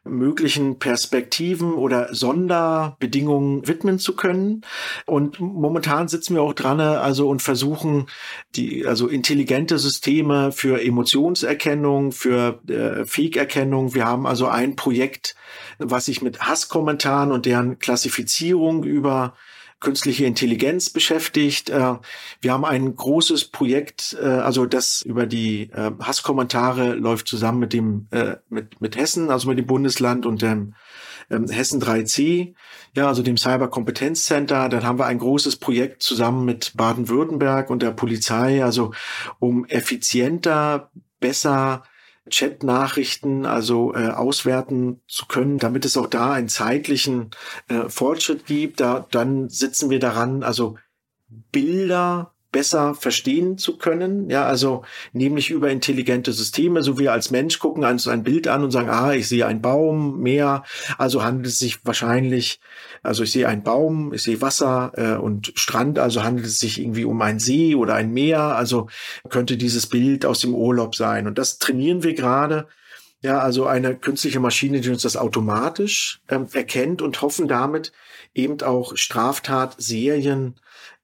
[0.06, 4.62] möglichen Perspektiven oder Sonderbedingungen widmen zu können.
[5.06, 8.08] Und momentan sitzen wir auch dran, also und versuchen
[8.56, 13.94] die, also intelligente Systeme für Emotionserkennung, für äh, Fake-Erkennung.
[13.94, 15.36] Wir haben also ein Projekt,
[15.80, 19.34] was sich mit Hasskommentaren und deren Klassifizierung über
[19.84, 21.70] künstliche Intelligenz beschäftigt.
[21.70, 21.96] Äh,
[22.42, 27.74] wir haben ein großes Projekt, äh, also das über die äh, Hasskommentare läuft zusammen mit
[27.74, 28.08] dem
[28.50, 30.74] mit mit Hessen, also mit dem Bundesland und dem
[31.30, 32.56] ähm, Hessen 3C,
[32.96, 34.70] ja, also dem Cyber Kompetenz Center.
[34.70, 38.94] Dann haben wir ein großes Projekt zusammen mit Baden-Württemberg und der Polizei, also
[39.40, 41.84] um effizienter, besser
[42.30, 47.32] Chat-Nachrichten also äh, auswerten zu können, damit es auch da einen zeitlichen
[47.68, 48.80] äh, Fortschritt gibt.
[48.80, 50.78] Da, dann sitzen wir daran, also
[51.52, 54.30] Bilder besser verstehen zu können.
[54.30, 58.64] Ja, also nämlich über intelligente Systeme, so wie als Mensch gucken uns ein Bild an
[58.64, 60.64] und sagen, ah, ich sehe einen Baum, Meer.
[60.98, 62.62] Also handelt es sich wahrscheinlich,
[63.02, 66.80] also ich sehe einen Baum, ich sehe Wasser äh, und Strand, also handelt es sich
[66.80, 68.40] irgendwie um einen See oder ein Meer.
[68.40, 68.88] Also
[69.30, 71.28] könnte dieses Bild aus dem Urlaub sein.
[71.28, 72.68] Und das trainieren wir gerade.
[73.24, 77.94] Ja, also eine künstliche Maschine, die uns das automatisch ähm, erkennt und hoffen damit
[78.34, 80.56] eben auch Straftatserien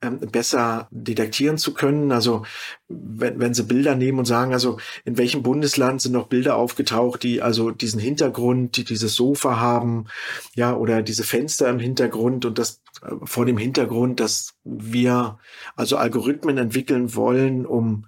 [0.02, 2.12] ähm, besser detektieren zu können.
[2.12, 2.44] Also
[2.90, 7.24] wenn, wenn sie Bilder nehmen und sagen, also in welchem Bundesland sind noch Bilder aufgetaucht,
[7.24, 10.08] die also diesen Hintergrund, die dieses Sofa haben,
[10.56, 15.40] ja, oder diese Fenster im Hintergrund und das äh, vor dem Hintergrund, dass wir
[15.78, 18.08] also Algorithmen entwickeln wollen, um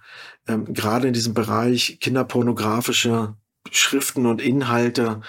[0.49, 3.35] ähm, gerade in diesem Bereich kinderpornografische
[3.69, 5.21] Schriften und Inhalte,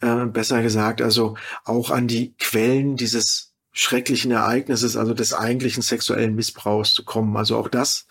[0.00, 6.34] äh, besser gesagt, also auch an die Quellen dieses schrecklichen Ereignisses, also des eigentlichen sexuellen
[6.34, 7.36] Missbrauchs zu kommen.
[7.36, 8.06] Also auch das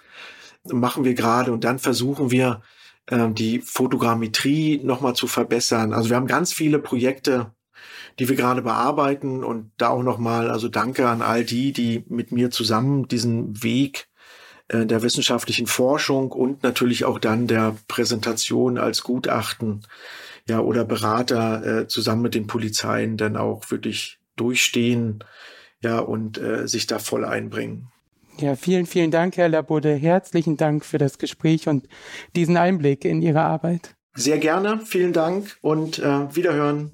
[0.63, 2.61] machen wir gerade und dann versuchen wir
[3.07, 5.93] äh, die Fotogrammetrie nochmal zu verbessern.
[5.93, 7.53] Also wir haben ganz viele Projekte,
[8.19, 12.31] die wir gerade bearbeiten und da auch nochmal, also danke an all die, die mit
[12.31, 14.08] mir zusammen diesen Weg
[14.69, 19.81] äh, der wissenschaftlichen Forschung und natürlich auch dann der Präsentation als Gutachten
[20.47, 25.23] ja oder Berater äh, zusammen mit den Polizeien dann auch wirklich durchstehen,
[25.81, 27.89] ja, und äh, sich da voll einbringen.
[28.37, 29.93] Ja, vielen, vielen Dank, Herr Labode.
[29.93, 31.87] Herzlichen Dank für das Gespräch und
[32.35, 33.95] diesen Einblick in Ihre Arbeit.
[34.13, 36.91] Sehr gerne, vielen Dank und äh, wiederhören.